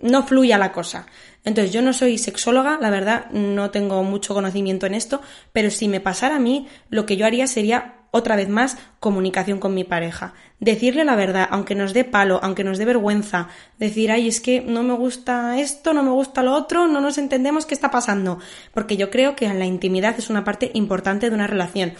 no 0.00 0.22
fluya 0.22 0.56
la 0.56 0.70
cosa. 0.70 1.08
Entonces, 1.44 1.72
yo 1.72 1.82
no 1.82 1.92
soy 1.92 2.18
sexóloga, 2.18 2.78
la 2.80 2.90
verdad, 2.90 3.30
no 3.30 3.70
tengo 3.70 4.02
mucho 4.02 4.34
conocimiento 4.34 4.86
en 4.86 4.94
esto, 4.94 5.22
pero 5.52 5.70
si 5.70 5.88
me 5.88 6.00
pasara 6.00 6.36
a 6.36 6.40
mí, 6.40 6.68
lo 6.90 7.06
que 7.06 7.16
yo 7.16 7.26
haría 7.26 7.46
sería 7.46 7.98
otra 8.10 8.36
vez 8.36 8.48
más 8.48 8.78
comunicación 9.00 9.58
con 9.60 9.74
mi 9.74 9.84
pareja. 9.84 10.34
Decirle 10.60 11.04
la 11.04 11.16
verdad, 11.16 11.46
aunque 11.50 11.74
nos 11.74 11.92
dé 11.92 12.04
palo, 12.04 12.40
aunque 12.42 12.64
nos 12.64 12.78
dé 12.78 12.84
vergüenza. 12.84 13.48
Decir, 13.78 14.10
ay, 14.10 14.28
es 14.28 14.40
que 14.40 14.60
no 14.60 14.82
me 14.82 14.94
gusta 14.94 15.58
esto, 15.58 15.92
no 15.92 16.02
me 16.02 16.10
gusta 16.10 16.42
lo 16.42 16.54
otro, 16.54 16.86
no 16.86 17.00
nos 17.00 17.18
entendemos 17.18 17.66
qué 17.66 17.74
está 17.74 17.90
pasando. 17.90 18.38
Porque 18.72 18.96
yo 18.96 19.10
creo 19.10 19.36
que 19.36 19.52
la 19.52 19.66
intimidad 19.66 20.14
es 20.18 20.30
una 20.30 20.44
parte 20.44 20.70
importante 20.74 21.28
de 21.28 21.34
una 21.34 21.46
relación. 21.46 21.94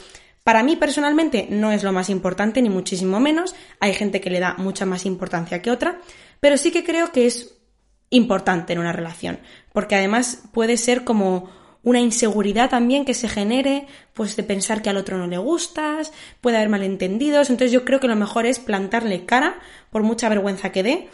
Para 0.44 0.62
mí 0.62 0.77
personalmente 0.77 1.46
no 1.51 1.72
es 1.72 1.83
lo 1.83 1.92
más 1.92 2.09
importante, 2.09 2.62
ni 2.62 2.70
muchísimo 2.70 3.20
menos. 3.20 3.55
Hay 3.81 3.92
gente 3.92 4.20
que 4.20 4.31
le 4.31 4.40
da 4.40 4.55
mucha 4.57 4.87
más 4.87 5.05
importancia 5.05 5.61
que 5.61 5.70
otra, 5.70 6.01
pero 6.40 6.57
sí 6.57 6.70
que 6.70 6.85
creo 6.85 7.12
que 7.12 7.27
es 7.27 7.58
importante 8.11 8.73
en 8.73 8.79
una 8.79 8.92
relación, 8.92 9.38
porque 9.73 9.97
además 9.97 10.42
puede 10.53 10.77
ser 10.77 11.05
como 11.05 11.51
una 11.83 12.01
inseguridad 12.01 12.71
también 12.71 13.05
que 13.05 13.14
se 13.14 13.29
genere, 13.29 13.87
pues 14.12 14.37
de 14.37 14.42
pensar 14.42 14.83
que 14.83 14.90
al 14.90 14.97
otro 14.97 15.16
no 15.16 15.27
le 15.27 15.38
gustas, 15.38 16.12
puede 16.40 16.57
haber 16.57 16.68
malentendidos, 16.68 17.51
entonces 17.51 17.73
yo 17.73 17.85
creo 17.85 18.01
que 18.01 18.09
lo 18.09 18.16
mejor 18.16 18.47
es 18.47 18.59
plantarle 18.59 19.25
cara, 19.25 19.59
por 19.90 20.03
mucha 20.03 20.29
vergüenza 20.29 20.73
que 20.73 20.83
dé, 20.83 21.09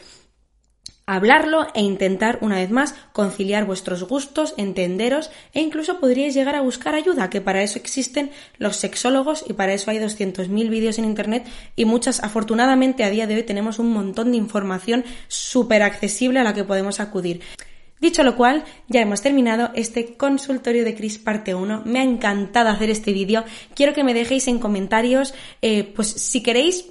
hablarlo 1.07 1.67
e 1.75 1.83
intentar 1.83 2.39
una 2.41 2.57
vez 2.57 2.71
más 2.71 2.95
conciliar 3.13 3.67
vuestros 3.67 4.05
gustos, 4.05 4.55
entenderos 4.57 5.31
e 5.53 5.61
incluso 5.61 6.01
podríais 6.01 6.35
llegar 6.35 6.55
a 6.55 6.63
buscar 6.63 6.95
ayuda, 6.95 7.31
que 7.31 7.41
para 7.41 7.63
eso 7.63 7.79
existen 7.79 8.31
los 8.59 8.77
sexólogos 8.77 9.45
y 9.47 9.53
para 9.53 9.75
eso 9.75 9.91
hay 9.91 9.99
200.000 9.99 10.71
vídeos 10.71 10.99
en 10.99 11.05
internet 11.05 11.47
y 11.77 11.85
muchas, 11.85 12.23
afortunadamente 12.23 13.05
a 13.05 13.11
día 13.11 13.27
de 13.27 13.37
hoy 13.37 13.43
tenemos 13.43 13.79
un 13.79 13.93
montón 13.93 14.31
de 14.31 14.39
información 14.39 15.05
súper 15.29 15.83
accesible 15.83 16.41
a 16.41 16.45
la 16.45 16.55
que 16.55 16.65
podemos 16.65 17.01
acudir. 17.01 17.43
Dicho 18.01 18.23
lo 18.23 18.37
cual, 18.37 18.65
ya 18.89 19.01
hemos 19.01 19.23
terminado 19.23 19.71
este 19.75 20.17
consultorio 20.17 20.85
de 20.85 20.95
Cris 20.95 21.19
parte 21.19 21.55
1. 21.55 21.85
Me 21.87 22.01
ha 22.01 22.03
encantado 22.03 22.69
hacer 22.69 22.91
este 22.91 23.15
vídeo. 23.15 23.45
Quiero 23.75 23.95
que 23.95 24.05
me 24.05 24.13
dejéis 24.13 24.47
en 24.49 24.59
comentarios, 24.59 25.33
eh, 25.63 25.85
pues 25.85 26.09
si 26.09 26.43
queréis 26.43 26.85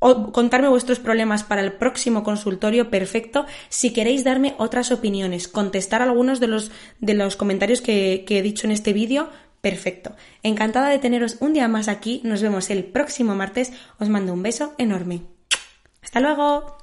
o 0.00 0.32
contarme 0.32 0.68
vuestros 0.68 0.98
problemas 0.98 1.44
para 1.44 1.60
el 1.60 1.74
próximo 1.74 2.24
consultorio, 2.24 2.90
perfecto. 2.90 3.46
Si 3.68 3.92
queréis 3.92 4.24
darme 4.24 4.54
otras 4.58 4.90
opiniones, 4.90 5.46
contestar 5.46 6.02
algunos 6.02 6.40
de 6.40 6.48
los, 6.48 6.72
de 6.98 7.14
los 7.14 7.36
comentarios 7.36 7.80
que, 7.80 8.24
que 8.26 8.38
he 8.38 8.42
dicho 8.42 8.66
en 8.66 8.72
este 8.72 8.92
vídeo, 8.92 9.28
perfecto. 9.60 10.16
Encantada 10.42 10.88
de 10.88 10.98
teneros 10.98 11.36
un 11.40 11.52
día 11.52 11.68
más 11.68 11.88
aquí. 11.88 12.20
Nos 12.24 12.42
vemos 12.42 12.70
el 12.70 12.84
próximo 12.84 13.34
martes. 13.34 13.72
Os 13.98 14.08
mando 14.08 14.32
un 14.32 14.42
beso 14.42 14.74
enorme. 14.78 15.22
Hasta 16.02 16.20
luego. 16.20 16.79